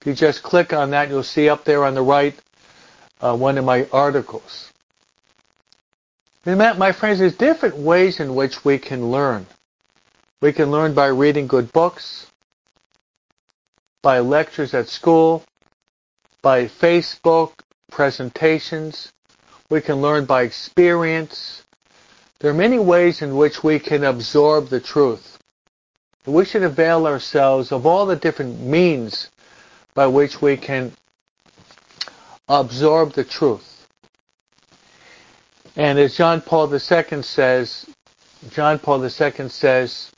if 0.00 0.06
you 0.06 0.14
just 0.14 0.42
click 0.42 0.72
on 0.72 0.90
that, 0.90 1.08
you'll 1.08 1.22
see 1.22 1.48
up 1.48 1.64
there 1.64 1.84
on 1.84 1.94
the 1.94 2.02
right 2.02 2.34
uh, 3.20 3.36
one 3.36 3.58
of 3.58 3.64
my 3.64 3.88
articles. 3.92 4.72
And 6.46 6.60
that, 6.60 6.78
my 6.78 6.92
friends, 6.92 7.18
there's 7.18 7.36
different 7.36 7.76
ways 7.76 8.20
in 8.20 8.34
which 8.34 8.64
we 8.64 8.78
can 8.78 9.10
learn. 9.10 9.46
We 10.40 10.52
can 10.52 10.70
learn 10.70 10.94
by 10.94 11.06
reading 11.06 11.48
good 11.48 11.72
books, 11.72 12.30
by 14.02 14.20
lectures 14.20 14.72
at 14.72 14.88
school, 14.88 15.44
by 16.42 16.66
Facebook 16.66 17.52
presentations. 17.90 19.12
We 19.68 19.80
can 19.80 19.96
learn 19.96 20.26
by 20.26 20.42
experience. 20.42 21.64
There 22.38 22.52
are 22.52 22.54
many 22.54 22.78
ways 22.78 23.20
in 23.20 23.36
which 23.36 23.64
we 23.64 23.80
can 23.80 24.04
absorb 24.04 24.68
the 24.68 24.80
truth. 24.80 25.38
We 26.24 26.44
should 26.44 26.62
avail 26.62 27.06
ourselves 27.06 27.72
of 27.72 27.84
all 27.84 28.06
the 28.06 28.16
different 28.16 28.60
means 28.60 29.30
by 29.98 30.06
which 30.06 30.40
we 30.40 30.56
can 30.56 30.92
absorb 32.48 33.14
the 33.14 33.24
truth. 33.24 33.88
And 35.74 35.98
as 35.98 36.16
John 36.16 36.40
Paul 36.40 36.72
II 36.72 37.22
says, 37.22 37.84
John 38.50 38.78
Paul 38.78 39.02
II 39.02 39.48
says, 39.48 40.12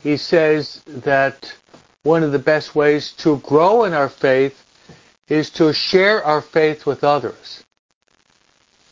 he 0.00 0.16
says 0.16 0.80
that 0.86 1.52
one 2.04 2.22
of 2.22 2.30
the 2.30 2.38
best 2.38 2.76
ways 2.76 3.10
to 3.14 3.38
grow 3.38 3.82
in 3.82 3.92
our 3.92 4.08
faith 4.08 4.56
is 5.26 5.50
to 5.58 5.72
share 5.72 6.22
our 6.24 6.40
faith 6.40 6.86
with 6.86 7.02
others. 7.02 7.64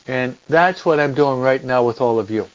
And 0.08 0.36
that's 0.48 0.84
what 0.84 0.98
I'm 0.98 1.14
doing 1.14 1.38
right 1.38 1.62
now 1.62 1.84
with 1.84 2.00
all 2.00 2.18
of 2.18 2.28
you. 2.28 2.48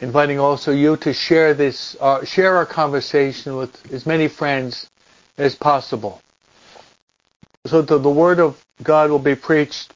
Inviting 0.00 0.38
also 0.40 0.72
you 0.72 0.96
to 0.98 1.12
share 1.12 1.52
this, 1.52 1.94
uh, 2.00 2.24
share 2.24 2.56
our 2.56 2.64
conversation 2.64 3.56
with 3.56 3.92
as 3.92 4.06
many 4.06 4.28
friends 4.28 4.88
as 5.36 5.54
possible. 5.54 6.22
So 7.66 7.82
that 7.82 7.98
the 7.98 8.10
word 8.10 8.40
of 8.40 8.64
God 8.82 9.10
will 9.10 9.18
be 9.18 9.34
preached 9.34 9.92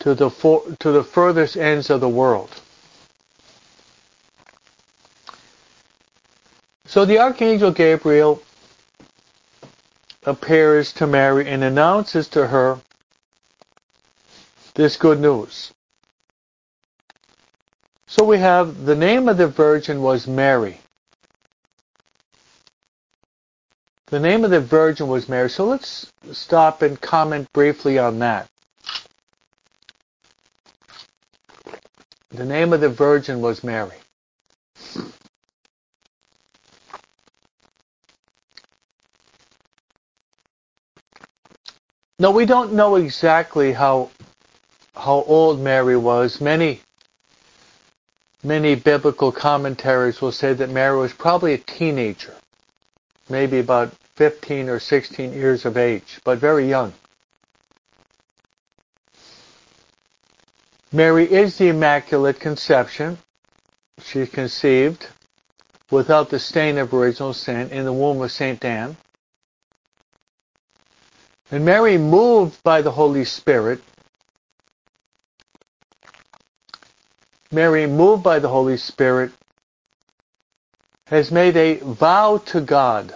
to 0.00 0.14
the 0.14 0.28
for, 0.28 0.64
to 0.80 0.92
the 0.92 1.02
furthest 1.02 1.56
ends 1.56 1.88
of 1.88 2.00
the 2.00 2.08
world. 2.08 2.50
So 6.84 7.06
the 7.06 7.18
archangel 7.18 7.70
Gabriel 7.70 8.42
appears 10.24 10.92
to 10.94 11.06
Mary 11.06 11.48
and 11.48 11.64
announces 11.64 12.28
to 12.28 12.46
her 12.46 12.80
this 14.74 14.96
good 14.96 15.20
news. 15.20 15.72
So 18.18 18.24
we 18.24 18.38
have 18.38 18.84
the 18.84 18.96
name 18.96 19.28
of 19.28 19.36
the 19.36 19.46
virgin 19.46 20.02
was 20.02 20.26
Mary. 20.26 20.80
The 24.06 24.18
name 24.18 24.44
of 24.44 24.50
the 24.50 24.60
virgin 24.60 25.06
was 25.06 25.28
Mary. 25.28 25.48
So 25.48 25.64
let's 25.64 26.10
stop 26.32 26.82
and 26.82 27.00
comment 27.00 27.52
briefly 27.52 27.96
on 27.96 28.18
that. 28.18 28.48
The 32.30 32.44
name 32.44 32.72
of 32.72 32.80
the 32.80 32.88
virgin 32.88 33.40
was 33.40 33.62
Mary. 33.62 33.94
Now 42.18 42.32
we 42.32 42.46
don't 42.46 42.72
know 42.72 42.96
exactly 42.96 43.72
how 43.72 44.10
how 44.96 45.22
old 45.22 45.60
Mary 45.60 45.96
was. 45.96 46.40
Many 46.40 46.80
many 48.42 48.74
biblical 48.74 49.32
commentaries 49.32 50.20
will 50.20 50.32
say 50.32 50.52
that 50.52 50.70
Mary 50.70 50.96
was 50.96 51.12
probably 51.12 51.54
a 51.54 51.58
teenager, 51.58 52.34
maybe 53.28 53.58
about 53.58 53.92
15 54.16 54.68
or 54.68 54.78
16 54.78 55.32
years 55.32 55.64
of 55.64 55.76
age, 55.76 56.20
but 56.24 56.38
very 56.38 56.68
young. 56.68 56.92
Mary 60.92 61.30
is 61.30 61.58
the 61.58 61.68
Immaculate 61.68 62.40
Conception. 62.40 63.18
She 64.02 64.26
conceived 64.26 65.06
without 65.90 66.30
the 66.30 66.38
stain 66.38 66.78
of 66.78 66.94
original 66.94 67.34
sin 67.34 67.70
in 67.70 67.84
the 67.84 67.92
womb 67.92 68.22
of 68.22 68.32
St. 68.32 68.64
Anne. 68.64 68.96
And 71.50 71.64
Mary, 71.64 71.98
moved 71.98 72.62
by 72.62 72.82
the 72.82 72.90
Holy 72.90 73.24
Spirit, 73.24 73.80
Mary, 77.58 77.88
moved 77.88 78.22
by 78.22 78.38
the 78.38 78.48
Holy 78.48 78.76
Spirit, 78.76 79.32
has 81.08 81.32
made 81.32 81.56
a 81.56 81.78
vow 81.78 82.38
to 82.46 82.60
God. 82.60 83.12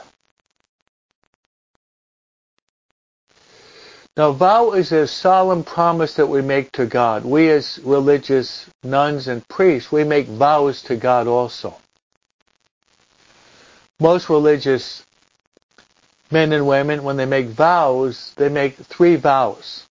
Now, 4.16 4.32
vow 4.32 4.72
is 4.72 4.90
a 4.90 5.06
solemn 5.06 5.62
promise 5.62 6.14
that 6.14 6.26
we 6.26 6.42
make 6.42 6.72
to 6.72 6.86
God. 6.86 7.24
We 7.24 7.50
as 7.50 7.78
religious 7.84 8.66
nuns 8.82 9.28
and 9.28 9.46
priests, 9.46 9.92
we 9.92 10.02
make 10.02 10.26
vows 10.26 10.82
to 10.90 10.96
God 10.96 11.28
also. 11.28 11.76
Most 14.00 14.28
religious 14.28 15.04
men 16.32 16.52
and 16.52 16.66
women, 16.66 17.04
when 17.04 17.16
they 17.16 17.26
make 17.26 17.46
vows, 17.46 18.34
they 18.34 18.48
make 18.48 18.74
three 18.74 19.14
vows. 19.14 19.86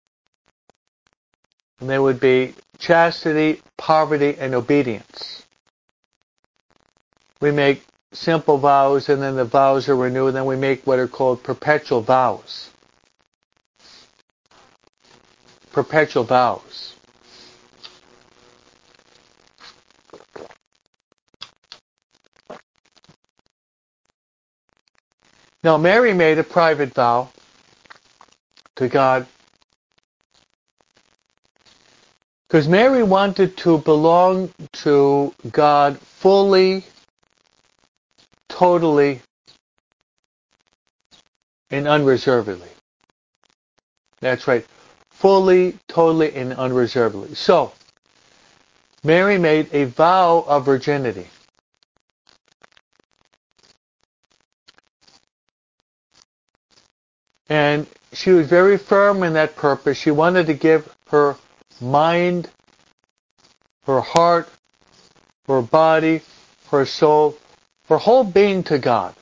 And 1.80 1.90
they 1.90 1.99
would 1.99 2.20
be 2.20 2.55
chastity, 2.79 3.61
poverty, 3.77 4.37
and 4.39 4.55
obedience. 4.55 5.45
We 7.41 7.51
make 7.51 7.85
simple 8.12 8.59
vows 8.59 9.09
and 9.09 9.22
then 9.22 9.37
the 9.37 9.45
vows 9.45 9.89
are 9.89 9.97
renewed 9.97 10.29
and 10.29 10.37
then 10.37 10.47
we 10.47 10.57
make 10.57 10.87
what 10.87 10.99
are 10.99 11.09
called 11.09 11.43
perpetual 11.43 12.01
vows. 12.01 12.70
Perpetual 15.72 16.24
vows. 16.24 16.95
Now, 25.62 25.77
Mary 25.77 26.14
made 26.14 26.39
a 26.39 26.45
private 26.45 26.95
vow 26.95 27.31
to 28.77 28.89
God 28.89 29.27
because 32.49 32.68
Mary 32.68 33.03
wanted 33.03 33.57
to 33.59 33.78
belong 33.78 34.53
to 34.72 35.34
God 35.51 35.99
fully, 35.99 36.84
totally, 38.49 39.20
and 41.70 41.88
unreservedly. 41.88 42.68
That's 44.20 44.47
right. 44.47 44.64
Fully, 45.11 45.78
totally, 45.88 46.34
and 46.34 46.53
unreservedly. 46.53 47.34
So, 47.34 47.72
Mary 49.03 49.38
made 49.38 49.68
a 49.72 49.84
vow 49.84 50.44
of 50.47 50.64
virginity. 50.64 51.26
And 57.49 57.86
she 58.12 58.30
was 58.30 58.47
very 58.47 58.78
firm 58.78 59.22
in 59.22 59.34
that 59.34 59.57
purpose. 59.57 59.99
She 59.99 60.11
wanted 60.11 60.47
to 60.47 60.55
give 60.55 60.92
her 61.09 61.36
mind, 61.81 62.49
her 63.85 64.01
heart, 64.01 64.49
her 65.47 65.62
body, 65.62 66.22
her 66.70 66.85
soul, 66.85 67.37
her 67.89 67.99
whole 67.99 68.24
being 68.24 68.62
to 68.64 68.79
God, 68.79 69.14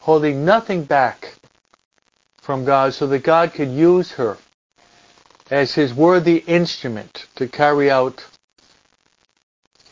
holding 0.00 0.44
nothing 0.44 0.84
back 0.84 1.34
from 2.40 2.64
God 2.64 2.94
so 2.94 3.06
that 3.06 3.22
God 3.22 3.52
could 3.52 3.70
use 3.70 4.12
her 4.12 4.36
as 5.50 5.74
his 5.74 5.92
worthy 5.94 6.38
instrument 6.38 7.26
to 7.36 7.46
carry 7.46 7.90
out 7.90 8.24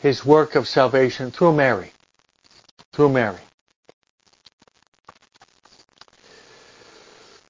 his 0.01 0.25
work 0.25 0.55
of 0.55 0.67
salvation 0.67 1.31
through 1.31 1.53
Mary. 1.53 1.91
Through 2.93 3.09
Mary. 3.09 3.39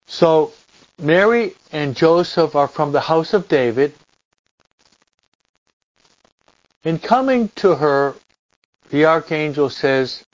So 0.07 0.51
Mary 0.99 1.55
and 1.71 1.95
Joseph 1.95 2.55
are 2.55 2.67
from 2.67 2.91
the 2.91 2.99
house 2.99 3.33
of 3.33 3.47
David. 3.47 3.93
In 6.83 6.99
coming 6.99 7.49
to 7.55 7.75
her, 7.75 8.15
the 8.89 9.05
archangel 9.05 9.69
says, 9.69 10.25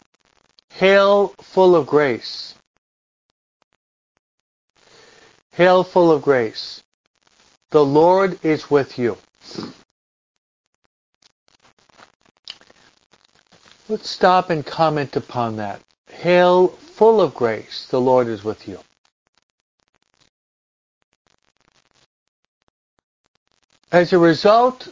Hail 0.73 1.29
full 1.39 1.75
of 1.75 1.85
grace. 1.85 2.55
Hail 5.51 5.83
full 5.83 6.11
of 6.11 6.21
grace. 6.21 6.81
the 7.69 7.85
Lord 7.85 8.39
is 8.43 8.71
with 8.71 8.97
you. 8.97 9.17
Let's 13.87 14.09
stop 14.09 14.49
and 14.49 14.65
comment 14.65 15.15
upon 15.15 15.57
that. 15.57 15.81
Hail, 16.09 16.69
full 16.69 17.21
of 17.21 17.35
grace, 17.35 17.87
the 17.89 18.01
Lord 18.01 18.27
is 18.27 18.43
with 18.43 18.67
you. 18.67 18.79
As 23.95 24.11
a 24.11 24.19
result 24.19 24.89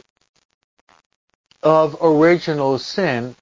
of 1.61 1.97
original 2.01 2.79
sin, 2.79 3.35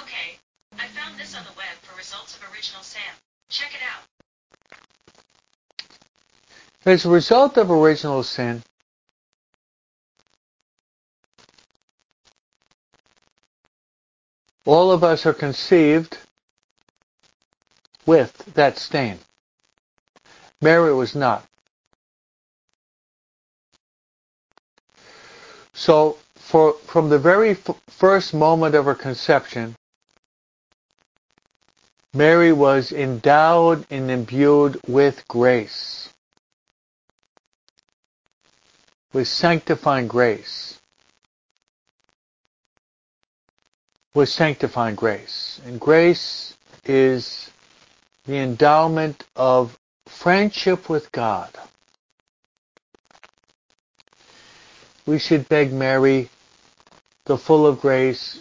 Okay, 0.00 0.38
I 0.78 0.86
found 0.86 1.18
this 1.18 1.34
on 1.34 1.42
the 1.42 1.50
web 1.56 1.76
for 1.82 1.96
results 1.96 2.36
of 2.36 2.42
original 2.52 2.84
sin. 2.84 3.02
Check 3.48 3.70
it 3.74 3.80
out. 3.82 4.04
as 6.86 7.04
a 7.04 7.08
result 7.08 7.56
of 7.56 7.72
original 7.72 8.22
sin, 8.22 8.62
all 14.66 14.92
of 14.92 15.02
us 15.02 15.26
are 15.26 15.34
conceived 15.34 16.16
with 18.06 18.36
that 18.54 18.78
stain. 18.78 19.18
Mary 20.62 20.94
was 20.94 21.16
not. 21.16 21.44
So, 25.78 26.16
for, 26.34 26.72
from 26.72 27.08
the 27.08 27.20
very 27.20 27.54
first 27.54 28.34
moment 28.34 28.74
of 28.74 28.86
her 28.86 28.96
conception, 28.96 29.76
Mary 32.12 32.52
was 32.52 32.90
endowed 32.90 33.86
and 33.88 34.10
imbued 34.10 34.80
with 34.88 35.22
grace, 35.28 36.12
with 39.12 39.28
sanctifying 39.28 40.08
grace, 40.08 40.80
with 44.14 44.28
sanctifying 44.28 44.96
grace. 44.96 45.60
And 45.64 45.78
grace 45.78 46.56
is 46.86 47.52
the 48.26 48.38
endowment 48.38 49.24
of 49.36 49.78
friendship 50.08 50.88
with 50.88 51.12
God. 51.12 51.50
We 55.08 55.18
should 55.18 55.48
beg 55.48 55.72
Mary, 55.72 56.28
the 57.24 57.38
full 57.38 57.66
of 57.66 57.80
grace, 57.80 58.40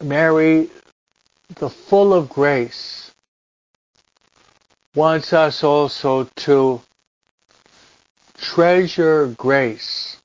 Mary, 0.00 0.70
the 1.56 1.68
full 1.68 2.14
of 2.14 2.28
grace, 2.28 3.10
wants 4.94 5.32
us 5.32 5.64
also 5.64 6.30
to 6.36 6.80
treasure 8.36 9.34
grace 9.36 10.18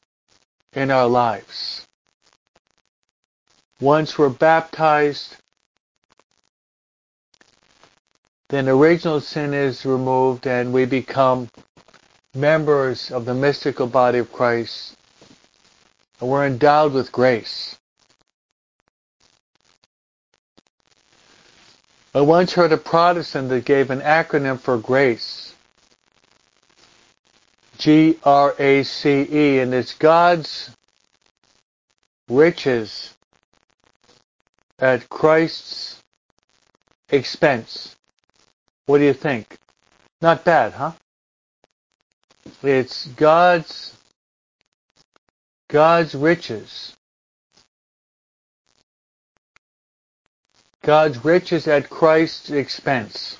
in 0.73 0.91
our 0.91 1.07
lives. 1.07 1.87
Once 3.81 4.19
we're 4.19 4.29
baptized, 4.29 5.35
then 8.49 8.67
original 8.67 9.21
sin 9.21 9.53
is 9.53 9.85
removed 9.85 10.47
and 10.47 10.73
we 10.73 10.85
become 10.85 11.49
members 12.33 13.11
of 13.11 13.25
the 13.25 13.33
mystical 13.33 13.87
body 13.87 14.17
of 14.17 14.31
Christ. 14.33 14.95
And 16.19 16.29
we're 16.29 16.45
endowed 16.45 16.93
with 16.93 17.11
grace. 17.11 17.77
I 22.13 22.21
once 22.21 22.53
heard 22.53 22.71
a 22.71 22.77
Protestant 22.77 23.49
that 23.49 23.65
gave 23.65 23.91
an 23.91 24.01
acronym 24.01 24.59
for 24.59 24.79
grace. 24.79 25.53
G-R-A-C-E, 27.77 29.59
and 29.59 29.73
it's 29.73 29.93
God's 29.93 30.71
riches 32.27 33.13
at 34.79 35.07
Christ's 35.07 36.01
expense. 37.09 37.95
What 38.89 38.97
do 38.97 39.03
you 39.03 39.13
think? 39.13 39.55
Not 40.19 40.43
bad, 40.43 40.73
huh? 40.73 40.93
It's 42.63 43.05
God's 43.05 43.95
God's 45.67 46.15
riches. 46.15 46.97
God's 50.81 51.23
riches 51.23 51.67
at 51.67 51.91
Christ's 51.91 52.49
expense. 52.49 53.37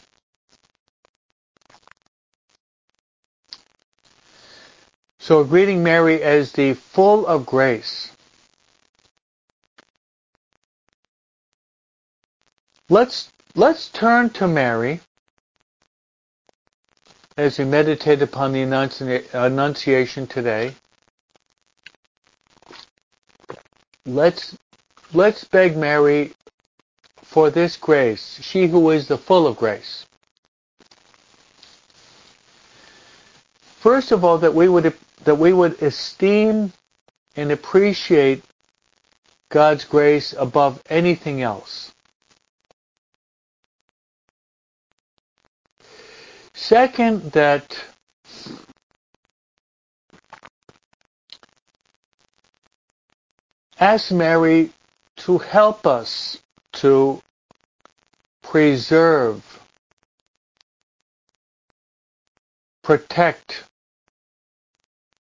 So 5.18 5.43
greeting 5.43 5.82
Mary 5.82 6.22
as 6.22 6.52
the 6.52 6.76
full 6.76 7.26
of 7.26 7.47
grace. 7.47 8.12
Let's 12.88 13.32
let's 13.56 13.89
turn 13.89 14.30
to 14.38 14.47
Mary 14.47 15.02
as 17.40 17.58
we 17.58 17.64
meditate 17.64 18.22
upon 18.22 18.52
the 18.52 18.62
Annunciation 19.34 20.28
today. 20.28 20.76
Let's 24.06 24.58
let's 25.14 25.46
beg 25.46 25.78
Mary 25.78 26.34
for 27.24 27.50
this 27.50 27.78
grace, 27.78 28.40
she 28.42 28.68
who 28.68 28.90
is 28.90 29.08
the 29.08 29.18
full 29.18 29.48
of 29.48 29.56
grace. 29.56 30.06
First 33.80 34.12
of 34.12 34.26
all, 34.26 34.40
that 34.40 34.54
we 34.54 34.68
would 34.68 34.94
that 35.24 35.36
we 35.36 35.54
would 35.54 35.82
esteem 35.82 36.74
and 37.38 37.52
appreciate 37.54 38.44
God's 39.48 39.86
grace 39.86 40.34
above 40.38 40.82
anything 40.90 41.42
else. 41.42 41.94
Second, 46.62 47.32
that 47.32 47.84
ask 53.80 54.12
Mary 54.12 54.70
to 55.16 55.38
help 55.38 55.88
us 55.88 56.38
to 56.74 57.22
preserve, 58.43 59.41
protect, 62.84 63.64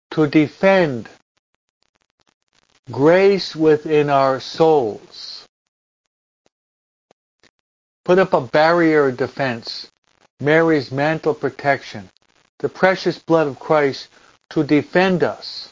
to 0.09 0.27
defend 0.27 1.07
grace 2.91 3.55
within 3.55 4.09
our 4.09 4.39
souls. 4.39 5.47
Put 8.03 8.17
up 8.17 8.33
a 8.33 8.41
barrier 8.41 9.09
of 9.09 9.17
defense, 9.17 9.91
Mary's 10.41 10.91
mantle 10.91 11.35
protection, 11.35 12.09
the 12.59 12.69
precious 12.69 13.19
blood 13.19 13.47
of 13.47 13.59
Christ 13.59 14.07
to 14.49 14.63
defend 14.63 15.23
us. 15.23 15.71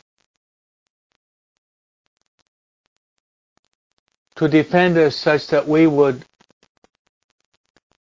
To 4.36 4.48
defend 4.48 4.98
us 4.98 5.16
such 5.16 5.48
that 5.48 5.68
we 5.68 5.88
would 5.88 6.24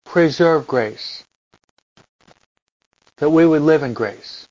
preserve 0.05 0.67
grace, 0.67 1.23
that 3.19 3.31
we 3.31 3.47
would 3.47 3.63
live 3.63 3.83
in 3.83 3.93
grace. 3.93 4.49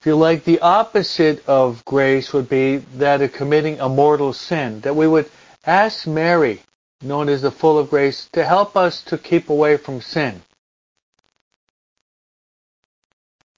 If 0.00 0.06
you 0.06 0.16
like, 0.16 0.44
the 0.44 0.60
opposite 0.60 1.46
of 1.46 1.84
grace 1.84 2.32
would 2.32 2.48
be 2.48 2.78
that 2.96 3.20
of 3.20 3.32
committing 3.32 3.78
a 3.80 3.88
mortal 3.88 4.32
sin, 4.32 4.80
that 4.80 4.96
we 4.96 5.06
would 5.06 5.30
ask 5.66 6.06
Mary, 6.06 6.62
known 7.02 7.28
as 7.28 7.42
the 7.42 7.50
full 7.50 7.78
of 7.78 7.90
grace, 7.90 8.28
to 8.32 8.44
help 8.44 8.76
us 8.76 9.02
to 9.02 9.16
keep 9.18 9.48
away 9.48 9.76
from 9.76 10.00
sin. 10.00 10.42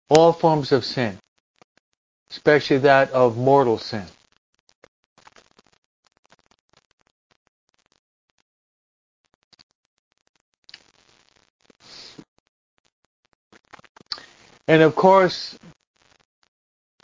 All 0.09 0.33
forms 0.33 0.73
of 0.73 0.85
sin, 0.85 1.19
especially 2.31 2.79
that 2.79 3.11
of 3.11 3.37
mortal 3.37 3.79
sin. 3.79 4.07
And 14.69 14.83
of 14.83 14.95
course, 14.95 15.59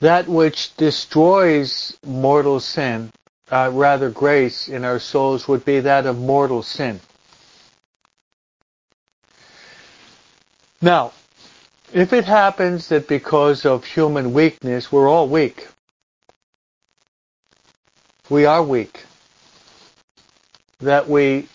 that 0.01 0.29
which 0.29 0.77
destroys 0.77 1.99
mortal 2.07 2.61
sin, 2.61 3.11
uh, 3.51 3.71
rather 3.73 4.11
grace 4.11 4.69
in 4.69 4.85
our 4.85 4.99
souls, 4.99 5.49
would 5.49 5.65
be 5.65 5.81
that 5.81 6.07
of 6.07 6.19
mortal 6.19 6.63
sin. 6.63 7.01
Now, 10.81 11.13
if 11.93 12.13
it 12.13 12.25
happens 12.25 12.89
that 12.89 13.09
because 13.09 13.65
of 13.65 13.85
human 13.85 14.33
weakness, 14.33 14.93
we're 14.93 15.09
all 15.09 15.29
weak, 15.29 15.67
we 18.29 18.45
are 18.45 18.63
weak, 18.63 19.05
that 20.81 21.09
we 21.09 21.49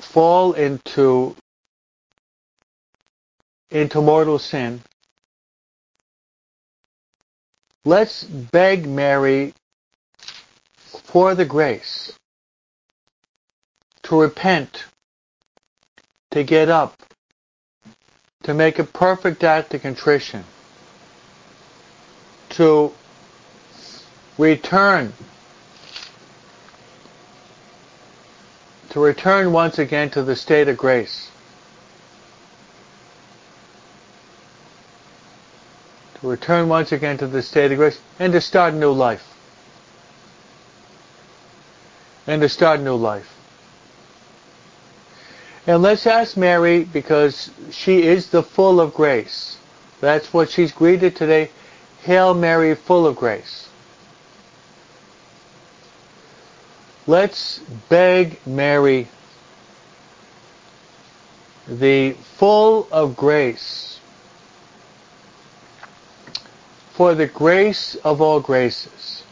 fall 0.00 0.52
into 0.52 1.36
into 3.70 4.00
mortal 4.00 4.38
sin, 4.38 4.80
let's 7.84 8.24
beg 8.24 8.86
Mary 8.86 9.52
for 11.08 11.34
the 11.34 11.44
grace 11.46 12.12
to 14.02 14.20
repent, 14.20 14.84
to 16.30 16.44
get 16.44 16.68
up, 16.68 16.94
to 18.42 18.52
make 18.52 18.78
a 18.78 18.84
perfect 18.84 19.42
act 19.42 19.72
of 19.72 19.80
contrition, 19.80 20.44
to 22.50 22.92
return, 24.36 25.14
to 28.90 29.00
return 29.00 29.50
once 29.50 29.78
again 29.78 30.10
to 30.10 30.22
the 30.22 30.36
state 30.36 30.68
of 30.68 30.76
grace. 30.76 31.30
To 36.20 36.28
return 36.28 36.68
once 36.68 36.92
again 36.92 37.16
to 37.18 37.26
the 37.26 37.40
state 37.40 37.72
of 37.72 37.78
grace 37.78 37.98
and 38.18 38.30
to 38.34 38.42
start 38.42 38.74
a 38.74 38.76
new 38.76 38.92
life. 38.92 39.37
And 42.28 42.42
to 42.42 42.48
start 42.50 42.80
a 42.80 42.82
new 42.82 42.94
life. 42.94 43.34
And 45.66 45.82
let's 45.82 46.06
ask 46.06 46.36
Mary 46.36 46.84
because 46.84 47.50
she 47.70 48.02
is 48.02 48.28
the 48.28 48.42
full 48.42 48.82
of 48.82 48.92
grace. 48.92 49.56
That's 50.02 50.30
what 50.34 50.50
she's 50.50 50.70
greeted 50.70 51.16
today. 51.16 51.50
Hail 52.02 52.34
Mary, 52.34 52.74
full 52.74 53.06
of 53.06 53.16
grace. 53.16 53.70
Let's 57.06 57.60
beg 57.88 58.38
Mary, 58.46 59.08
the 61.66 62.12
full 62.12 62.86
of 62.92 63.16
grace, 63.16 64.00
for 66.92 67.14
the 67.14 67.26
grace 67.26 67.94
of 68.04 68.20
all 68.20 68.40
graces 68.40 69.22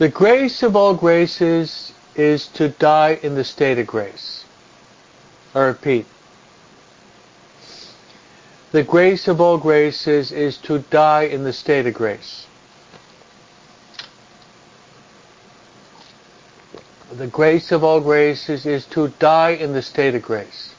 The 0.00 0.08
grace 0.08 0.62
of 0.62 0.76
all 0.76 0.94
graces 0.94 1.92
is 2.14 2.48
to 2.54 2.70
die 2.70 3.20
in 3.22 3.34
the 3.34 3.44
state 3.44 3.78
of 3.78 3.86
grace. 3.86 4.46
I 5.54 5.60
repeat. 5.60 6.06
The 8.72 8.82
grace 8.82 9.28
of 9.28 9.42
all 9.42 9.58
graces 9.58 10.32
is 10.32 10.56
to 10.62 10.78
die 10.78 11.24
in 11.24 11.44
the 11.44 11.52
state 11.52 11.86
of 11.86 11.92
grace. 11.92 12.46
The 17.12 17.26
grace 17.26 17.70
of 17.70 17.84
all 17.84 18.00
graces 18.00 18.64
is 18.64 18.86
to 18.86 19.08
die 19.18 19.50
in 19.50 19.74
the 19.74 19.82
state 19.82 20.14
of 20.14 20.22
grace. 20.22 20.74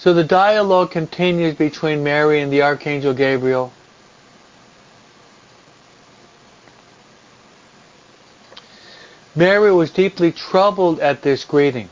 So 0.00 0.14
the 0.14 0.24
dialogue 0.24 0.92
continues 0.92 1.56
between 1.56 2.02
Mary 2.02 2.40
and 2.40 2.50
the 2.50 2.62
Archangel 2.62 3.12
Gabriel. 3.12 3.70
Mary 9.36 9.70
was 9.70 9.90
deeply 9.90 10.32
troubled 10.32 11.00
at 11.00 11.20
this 11.20 11.44
greeting. 11.44 11.90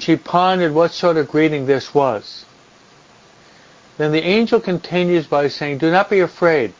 She 0.00 0.16
pondered 0.16 0.74
what 0.74 0.90
sort 0.90 1.16
of 1.16 1.28
greeting 1.28 1.66
this 1.66 1.94
was. 1.94 2.44
Then 3.96 4.10
the 4.10 4.24
angel 4.24 4.58
continues 4.58 5.28
by 5.28 5.46
saying, 5.46 5.78
Do 5.78 5.92
not 5.92 6.10
be 6.10 6.18
afraid, 6.18 6.74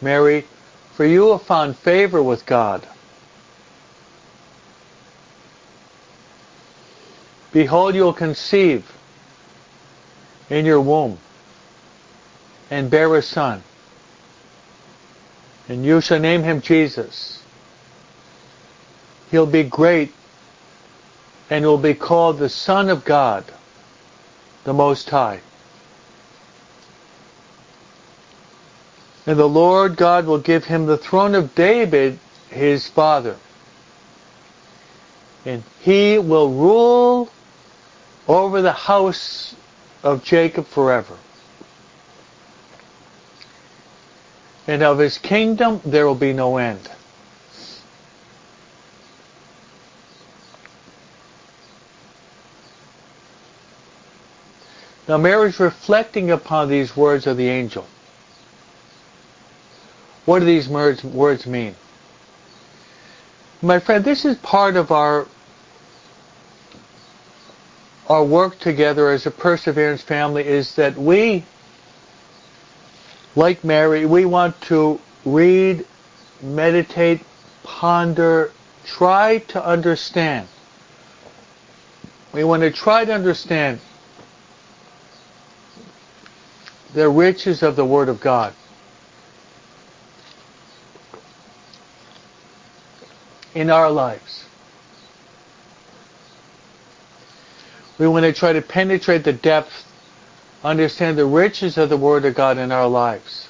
Mary, 0.00 0.46
for 0.94 1.04
you 1.04 1.32
have 1.32 1.42
found 1.42 1.76
favor 1.76 2.22
with 2.22 2.46
God. 2.46 2.88
Behold, 7.56 7.94
you 7.94 8.02
will 8.02 8.12
conceive 8.12 8.84
in 10.50 10.66
your 10.66 10.78
womb 10.78 11.16
and 12.70 12.90
bear 12.90 13.16
a 13.16 13.22
son. 13.22 13.62
And 15.66 15.82
you 15.82 16.02
shall 16.02 16.18
name 16.18 16.42
him 16.42 16.60
Jesus. 16.60 17.42
He'll 19.30 19.46
be 19.46 19.62
great 19.62 20.12
and 21.48 21.64
will 21.64 21.78
be 21.78 21.94
called 21.94 22.38
the 22.38 22.50
Son 22.50 22.90
of 22.90 23.06
God, 23.06 23.42
the 24.64 24.74
Most 24.74 25.08
High. 25.08 25.40
And 29.26 29.38
the 29.38 29.48
Lord 29.48 29.96
God 29.96 30.26
will 30.26 30.40
give 30.40 30.66
him 30.66 30.84
the 30.84 30.98
throne 30.98 31.34
of 31.34 31.54
David, 31.54 32.18
his 32.50 32.86
father. 32.86 33.36
And 35.46 35.62
he 35.80 36.18
will 36.18 36.50
rule 36.50 37.30
over 38.28 38.62
the 38.62 38.72
house 38.72 39.54
of 40.02 40.24
Jacob 40.24 40.66
forever. 40.66 41.16
And 44.66 44.82
of 44.82 44.98
his 44.98 45.18
kingdom 45.18 45.80
there 45.84 46.06
will 46.06 46.14
be 46.16 46.32
no 46.32 46.56
end. 46.56 46.90
Now 55.08 55.18
Mary's 55.18 55.60
reflecting 55.60 56.32
upon 56.32 56.68
these 56.68 56.96
words 56.96 57.28
of 57.28 57.36
the 57.36 57.48
angel. 57.48 57.86
What 60.24 60.40
do 60.40 60.44
these 60.44 60.68
words 60.68 61.46
mean? 61.46 61.76
My 63.62 63.78
friend, 63.78 64.04
this 64.04 64.24
is 64.24 64.36
part 64.38 64.76
of 64.76 64.90
our 64.90 65.28
our 68.08 68.24
work 68.24 68.58
together 68.58 69.10
as 69.10 69.26
a 69.26 69.30
perseverance 69.30 70.02
family 70.02 70.46
is 70.46 70.76
that 70.76 70.96
we, 70.96 71.44
like 73.34 73.64
Mary, 73.64 74.06
we 74.06 74.24
want 74.24 74.60
to 74.62 75.00
read, 75.24 75.84
meditate, 76.42 77.20
ponder, 77.62 78.52
try 78.84 79.38
to 79.38 79.64
understand. 79.64 80.48
We 82.32 82.44
want 82.44 82.62
to 82.62 82.70
try 82.70 83.04
to 83.04 83.12
understand 83.12 83.80
the 86.94 87.08
riches 87.08 87.62
of 87.62 87.76
the 87.76 87.84
Word 87.84 88.08
of 88.08 88.20
God. 88.20 88.54
in 93.56 93.70
our 93.70 93.90
lives. 93.90 94.44
We 97.98 98.06
want 98.06 98.24
to 98.24 98.32
try 98.32 98.52
to 98.52 98.62
penetrate 98.62 99.24
the 99.24 99.32
depth, 99.32 99.84
understand 100.62 101.16
the 101.16 101.26
riches 101.26 101.78
of 101.78 101.88
the 101.88 101.96
Word 101.96 102.24
of 102.24 102.34
God 102.34 102.58
in 102.58 102.70
our 102.72 102.88
lives. 102.88 103.48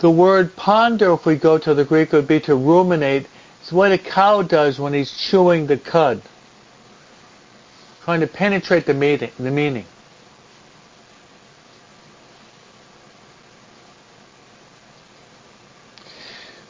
The 0.00 0.10
word 0.10 0.56
ponder, 0.56 1.12
if 1.12 1.26
we 1.26 1.36
go 1.36 1.58
to 1.58 1.74
the 1.74 1.84
Greek, 1.84 2.12
would 2.12 2.26
be 2.26 2.40
to 2.40 2.54
ruminate. 2.54 3.26
It's 3.60 3.70
what 3.70 3.92
a 3.92 3.98
cow 3.98 4.40
does 4.40 4.78
when 4.78 4.94
he's 4.94 5.12
chewing 5.12 5.66
the 5.66 5.76
cud, 5.76 6.22
trying 8.04 8.20
to 8.20 8.26
penetrate 8.26 8.86
the. 8.86 8.94
The 8.94 9.50
meaning. 9.50 9.84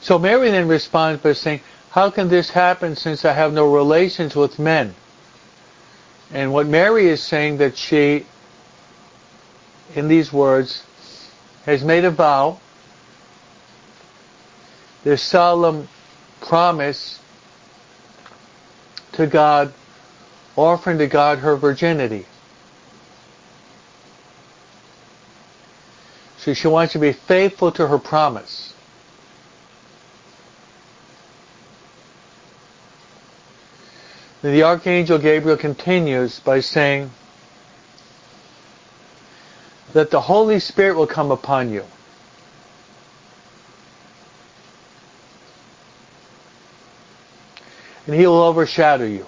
So 0.01 0.19
Mary 0.19 0.51
then 0.51 0.67
responds 0.67 1.23
by 1.23 1.35
saying, 1.35 1.61
how 1.91 2.11
can 2.11 2.29
this 2.29 2.51
happen 2.51 2.95
since 2.95 3.25
I 3.25 3.33
have 3.33 3.53
no 3.53 3.73
relations 3.73 4.37
with 4.37 4.59
men? 4.59 4.95
And 6.33 6.53
what 6.53 6.67
Mary 6.67 7.09
is 7.09 7.21
saying 7.21 7.59
that 7.59 7.77
she, 7.77 8.27
in 9.97 10.07
these 10.07 10.33
words, 10.33 10.85
has 11.67 11.83
made 11.83 12.05
a 12.05 12.11
vow, 12.11 12.61
this 15.03 15.21
solemn 15.21 15.89
promise 16.41 17.19
to 19.13 19.27
God, 19.27 19.75
offering 20.55 20.99
to 20.99 21.09
God 21.09 21.39
her 21.39 21.57
virginity. 21.57 22.27
So 26.39 26.55
she 26.55 26.69
wants 26.69 26.93
to 26.93 27.01
be 27.01 27.13
faithful 27.13 27.73
to 27.73 27.89
her 27.89 27.99
promise. 27.99 28.75
The 34.43 34.63
Archangel 34.63 35.19
Gabriel 35.19 35.57
continues 35.57 36.41
by 36.41 36.61
saying 36.61 37.11
that 39.93 40.11
the 40.11 40.21
Holy 40.21 40.61
Spirit 40.61 40.97
will 40.97 41.07
come 41.07 41.31
upon 41.31 41.71
you. 41.71 41.85
and 48.11 48.19
he 48.19 48.27
will 48.27 48.43
overshadow 48.43 49.05
you. 49.05 49.25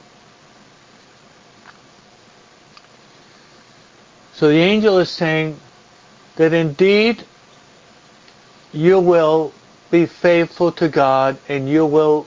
So 4.34 4.48
the 4.48 4.58
angel 4.58 4.98
is 4.98 5.08
saying 5.08 5.56
that 6.34 6.52
indeed 6.52 7.24
you 8.72 8.98
will 8.98 9.52
be 9.92 10.06
faithful 10.06 10.72
to 10.72 10.88
God 10.88 11.38
and 11.48 11.68
you 11.68 11.86
will 11.86 12.26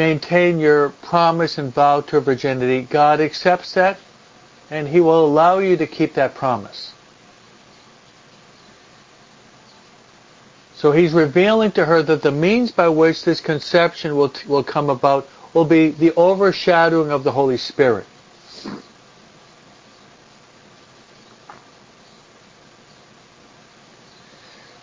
maintain 0.00 0.58
your 0.58 0.88
promise 1.02 1.58
and 1.58 1.74
vow 1.74 2.00
to 2.00 2.18
virginity. 2.20 2.80
God 2.80 3.20
accepts 3.20 3.74
that 3.74 3.98
and 4.70 4.88
he 4.88 4.98
will 4.98 5.26
allow 5.26 5.58
you 5.58 5.76
to 5.76 5.86
keep 5.86 6.14
that 6.14 6.34
promise. 6.34 6.94
So 10.74 10.92
he's 10.92 11.12
revealing 11.12 11.72
to 11.72 11.84
her 11.84 12.02
that 12.02 12.22
the 12.22 12.30
means 12.30 12.70
by 12.70 12.88
which 12.88 13.24
this 13.24 13.42
conception 13.42 14.16
will, 14.16 14.32
will 14.48 14.64
come 14.64 14.88
about 14.88 15.28
will 15.52 15.66
be 15.66 15.90
the 15.90 16.14
overshadowing 16.14 17.10
of 17.10 17.22
the 17.22 17.32
Holy 17.32 17.58
Spirit. 17.58 18.06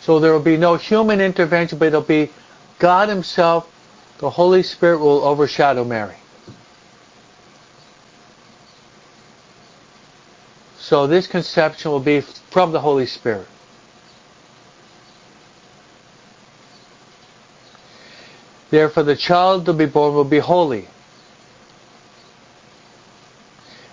So 0.01 0.19
there 0.19 0.31
will 0.31 0.47
be 0.53 0.57
no 0.57 0.75
human 0.75 1.19
intervention, 1.21 1.79
but 1.79 1.87
it'll 1.87 2.01
be 2.01 2.29
God 2.77 3.09
Himself, 3.09 3.67
the 4.19 4.29
Holy 4.29 4.63
Spirit 4.63 4.99
will 4.99 5.23
overshadow 5.23 5.83
Mary. 5.83 6.15
So 10.79 11.05
this 11.05 11.27
conception 11.27 11.91
will 11.91 11.99
be 11.99 12.21
from 12.21 12.71
the 12.71 12.79
Holy 12.79 13.05
Spirit. 13.05 13.47
Therefore 18.69 19.03
the 19.03 19.15
child 19.15 19.65
to 19.65 19.73
be 19.73 19.85
born 19.85 20.13
will 20.13 20.23
be 20.23 20.39
holy, 20.39 20.87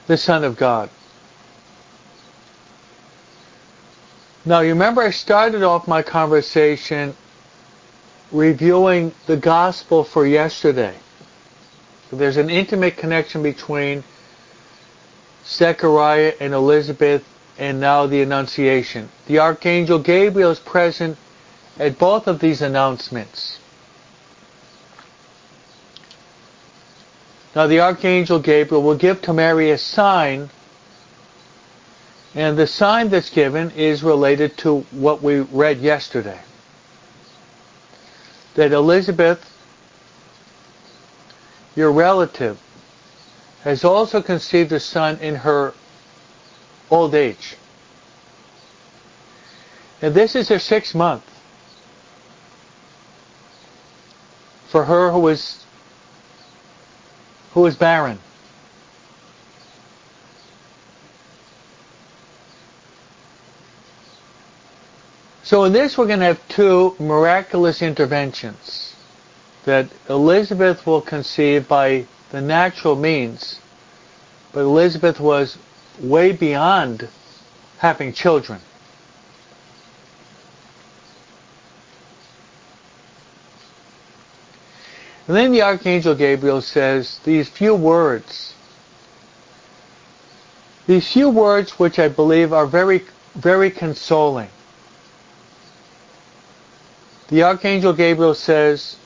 the 0.06 0.16
Son 0.16 0.44
of 0.44 0.56
God. 0.56 0.90
Now 4.44 4.60
you 4.60 4.70
remember 4.70 5.02
I 5.02 5.10
started 5.10 5.62
off 5.62 5.88
my 5.88 6.02
conversation 6.02 7.14
reviewing 8.34 9.12
the 9.26 9.36
gospel 9.36 10.02
for 10.02 10.26
yesterday. 10.26 10.94
There's 12.12 12.36
an 12.36 12.50
intimate 12.50 12.96
connection 12.96 13.42
between 13.42 14.02
Zechariah 15.46 16.34
and 16.40 16.52
Elizabeth 16.52 17.24
and 17.58 17.80
now 17.80 18.06
the 18.06 18.22
Annunciation. 18.22 19.08
The 19.26 19.38
Archangel 19.38 20.00
Gabriel 20.00 20.50
is 20.50 20.58
present 20.58 21.16
at 21.78 21.98
both 21.98 22.26
of 22.26 22.40
these 22.40 22.60
announcements. 22.60 23.60
Now 27.54 27.68
the 27.68 27.80
Archangel 27.80 28.40
Gabriel 28.40 28.82
will 28.82 28.96
give 28.96 29.22
to 29.22 29.32
Mary 29.32 29.70
a 29.70 29.78
sign, 29.78 30.50
and 32.34 32.58
the 32.58 32.66
sign 32.66 33.10
that's 33.10 33.30
given 33.30 33.70
is 33.72 34.02
related 34.02 34.56
to 34.58 34.80
what 34.90 35.22
we 35.22 35.40
read 35.40 35.78
yesterday. 35.78 36.40
That 38.54 38.72
Elizabeth, 38.72 39.50
your 41.74 41.90
relative, 41.90 42.58
has 43.62 43.84
also 43.84 44.22
conceived 44.22 44.72
a 44.72 44.80
son 44.80 45.18
in 45.18 45.34
her 45.36 45.74
old 46.90 47.14
age. 47.14 47.56
And 50.02 50.14
this 50.14 50.36
is 50.36 50.48
her 50.48 50.58
sixth 50.58 50.94
month. 50.94 51.24
For 54.68 54.84
her 54.84 55.10
who 55.10 55.28
is 55.28 55.64
barren. 57.76 58.18
So 65.44 65.64
in 65.64 65.74
this 65.74 65.98
we're 65.98 66.06
going 66.06 66.20
to 66.20 66.24
have 66.24 66.48
two 66.48 66.96
miraculous 66.98 67.82
interventions 67.82 68.96
that 69.66 69.88
Elizabeth 70.08 70.86
will 70.86 71.02
conceive 71.02 71.68
by 71.68 72.06
the 72.30 72.40
natural 72.40 72.96
means, 72.96 73.60
but 74.52 74.60
Elizabeth 74.60 75.20
was 75.20 75.58
way 76.00 76.32
beyond 76.32 77.08
having 77.76 78.14
children. 78.14 78.58
And 85.28 85.36
then 85.36 85.52
the 85.52 85.62
Archangel 85.62 86.14
Gabriel 86.14 86.62
says 86.62 87.18
these 87.24 87.50
few 87.50 87.74
words. 87.74 88.54
These 90.86 91.12
few 91.12 91.28
words 91.28 91.78
which 91.78 91.98
I 91.98 92.08
believe 92.08 92.54
are 92.54 92.66
very, 92.66 93.02
very 93.34 93.70
consoling. 93.70 94.48
The 97.28 97.42
Archangel 97.42 97.92
Gabriel 97.92 98.34
says, 98.34 98.96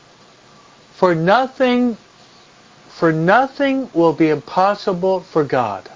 for 0.95 1.14
nothing, 1.14 1.97
for 2.89 3.12
nothing 3.12 3.89
will 3.95 4.12
be 4.12 4.29
impossible 4.31 5.21
for 5.21 5.45
God. 5.45 5.89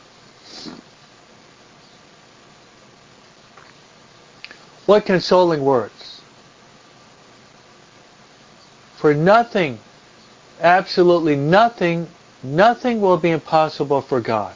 What 4.86 5.06
consoling 5.06 5.64
words. 5.64 6.20
For 8.96 9.14
nothing 9.14 9.78
absolutely 10.62 11.36
nothing, 11.36 12.08
nothing 12.42 13.00
will 13.00 13.16
be 13.16 13.30
impossible 13.30 14.00
for 14.00 14.20
God. 14.20 14.54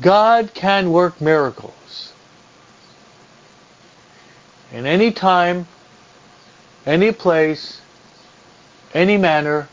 God 0.00 0.52
can 0.52 0.92
work 0.92 1.20
miracles. 1.20 2.12
In 4.72 4.84
any 4.84 5.12
time, 5.12 5.66
any 6.84 7.12
place, 7.12 7.80
any 8.92 9.16
manner, 9.16 9.68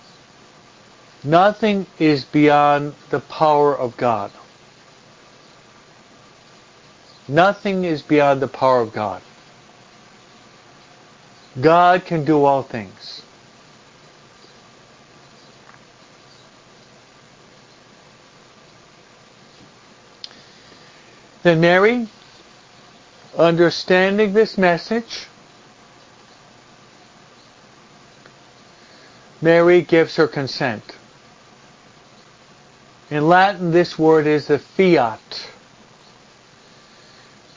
nothing 1.23 1.85
is 1.99 2.23
beyond 2.23 2.93
the 3.09 3.19
power 3.19 3.77
of 3.77 3.97
God. 3.97 4.31
Nothing 7.27 7.83
is 7.83 8.01
beyond 8.01 8.41
the 8.41 8.47
power 8.47 8.81
of 8.81 8.93
God. 8.93 9.21
God 11.59 12.05
can 12.05 12.25
do 12.25 12.43
all 12.45 12.63
things. 12.63 13.22
Then 21.43 21.59
Mary, 21.59 22.07
understanding 23.37 24.31
this 24.31 24.57
message, 24.57 25.27
Mary 29.41 29.81
gives 29.81 30.15
her 30.15 30.27
consent. 30.27 30.95
In 33.09 33.27
Latin, 33.27 33.71
this 33.71 33.99
word 33.99 34.25
is 34.25 34.47
the 34.47 34.57
fiat. 34.57 35.49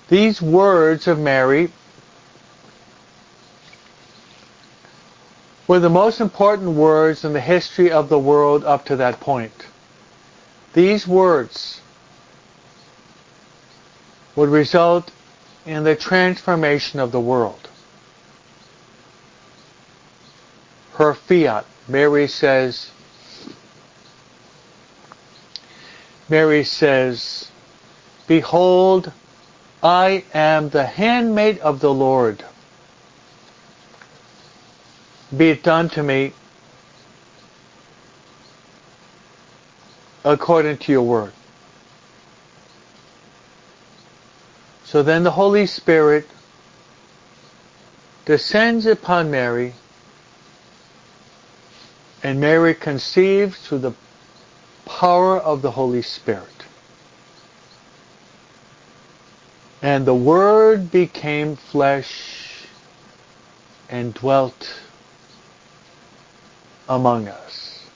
These 0.09 0.43
words 0.43 1.07
of 1.07 1.21
Mary 1.21 1.71
were 5.69 5.79
the 5.79 5.89
most 5.89 6.21
important 6.21 6.71
words 6.71 7.25
in 7.25 7.33
the 7.33 7.41
history 7.41 7.93
of 7.93 8.09
the 8.09 8.19
world 8.19 8.65
up 8.65 8.85
to 8.87 8.97
that 8.97 9.21
point. 9.21 9.67
These 10.73 11.07
words 11.07 11.81
would 14.37 14.49
result 14.51 15.11
in 15.65 15.83
the 15.83 15.97
transformation 15.97 17.01
of 17.01 17.11
the 17.11 17.21
world. 17.21 17.69
Her 20.95 21.15
fiat, 21.15 21.67
Mary 21.89 22.29
says, 22.29 22.91
Mary 26.29 26.65
says, 26.65 27.51
Behold, 28.27 29.13
I 29.83 30.25
am 30.33 30.69
the 30.71 30.87
handmaid 30.87 31.59
of 31.59 31.81
the 31.81 31.93
Lord 31.93 32.45
be 35.35 35.51
it 35.51 35.63
done 35.63 35.89
to 35.91 36.03
me 36.03 36.33
according 40.25 40.79
to 40.79 40.93
your 40.93 41.03
word. 41.03 41.33
So 44.97 45.03
then 45.03 45.25
the 45.25 45.33
Holy 45.33 45.67
Spirit 45.67 46.27
descends 48.25 48.87
upon 48.87 49.31
Mary, 49.31 49.75
and 52.23 52.41
Mary 52.41 52.73
conceives 52.73 53.59
through 53.59 53.81
the 53.81 53.93
power 54.87 55.39
of 55.39 55.61
the 55.61 55.73
Holy 55.73 56.01
Spirit. 56.01 56.65
And 59.83 60.07
the 60.07 60.15
Word 60.15 60.91
became 60.91 61.57
flesh 61.57 62.65
and 63.91 64.15
dwelt 64.15 64.81
among 66.89 67.29
us. 67.29 67.87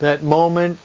That 0.00 0.22
moment, 0.22 0.78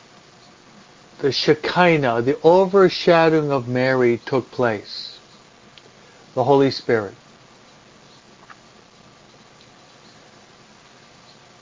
the 1.20 1.32
Shekinah, 1.32 2.22
the 2.22 2.40
overshadowing 2.44 3.52
of 3.52 3.68
Mary 3.68 4.20
took 4.26 4.52
place. 4.52 5.20
The 6.36 6.44
Holy 6.44 6.70
Spirit. 6.70 7.16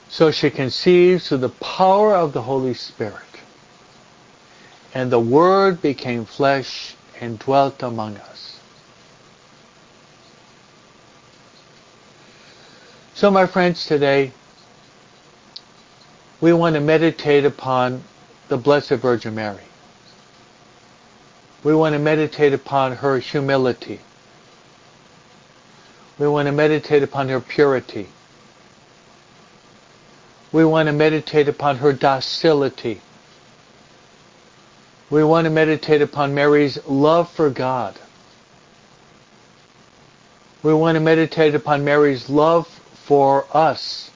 So 0.08 0.30
she 0.30 0.50
conceives 0.50 1.28
through 1.28 1.38
the 1.38 1.48
power 1.48 2.14
of 2.14 2.32
the 2.32 2.42
Holy 2.42 2.74
Spirit. 2.74 3.22
And 4.94 5.10
the 5.10 5.20
Word 5.20 5.82
became 5.82 6.24
flesh 6.24 6.94
and 7.20 7.38
dwelt 7.38 7.82
among 7.82 8.16
us. 8.16 8.60
So, 13.14 13.30
my 13.30 13.46
friends, 13.46 13.86
today 13.86 14.32
we 16.40 16.52
want 16.52 16.74
to 16.74 16.80
meditate 16.80 17.46
upon 17.46 18.02
the 18.48 18.56
Blessed 18.56 18.90
Virgin 18.90 19.34
Mary. 19.34 19.62
We 21.64 21.74
want 21.74 21.94
to 21.94 21.98
meditate 21.98 22.52
upon 22.52 22.92
her 22.96 23.18
humility. 23.18 24.00
We 26.18 26.28
want 26.28 26.46
to 26.46 26.52
meditate 26.52 27.02
upon 27.02 27.28
her 27.28 27.40
purity. 27.40 28.08
We 30.52 30.64
want 30.64 30.86
to 30.86 30.92
meditate 30.92 31.48
upon 31.48 31.78
her 31.78 31.92
docility. 31.92 33.00
We 35.10 35.24
want 35.24 35.44
to 35.46 35.50
meditate 35.50 36.02
upon 36.02 36.34
Mary's 36.34 36.78
love 36.86 37.30
for 37.30 37.50
God. 37.50 37.98
We 40.62 40.72
want 40.72 40.96
to 40.96 41.00
meditate 41.00 41.54
upon 41.54 41.84
Mary's 41.84 42.30
love 42.30 42.66
for 42.66 43.46
us. 43.52 44.10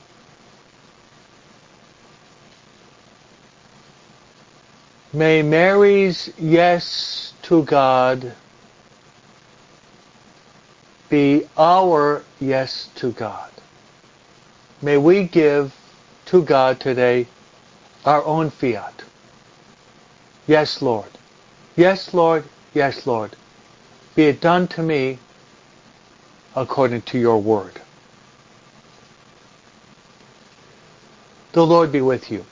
May 5.12 5.42
Mary's 5.42 6.32
yes 6.38 7.32
to 7.42 7.64
God 7.64 8.32
be 11.08 11.48
our 11.56 12.22
yes 12.38 12.88
to 12.94 13.10
God. 13.10 13.50
May 14.80 14.96
we 14.96 15.24
give 15.24 15.74
to 16.26 16.44
God 16.44 16.78
today 16.78 17.26
our 18.04 18.24
own 18.24 18.50
fiat. 18.50 19.02
Yes, 20.46 20.80
Lord. 20.80 21.10
Yes, 21.74 22.14
Lord. 22.14 22.44
Yes, 22.72 23.04
Lord. 23.04 23.34
Be 24.14 24.24
it 24.26 24.40
done 24.40 24.68
to 24.68 24.82
me 24.82 25.18
according 26.54 27.02
to 27.02 27.18
your 27.18 27.42
word. 27.42 27.80
The 31.52 31.66
Lord 31.66 31.90
be 31.90 32.00
with 32.00 32.30
you. 32.30 32.44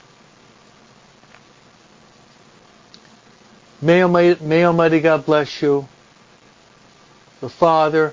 May 3.80 4.02
Almighty, 4.02 4.44
may 4.44 4.64
Almighty 4.64 5.00
God 5.00 5.24
bless 5.24 5.62
you, 5.62 5.86
the 7.40 7.48
Father, 7.48 8.12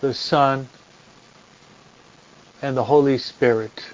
the 0.00 0.14
Son, 0.14 0.68
and 2.62 2.76
the 2.76 2.84
Holy 2.84 3.18
Spirit. 3.18 3.84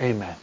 Amen. 0.00 0.36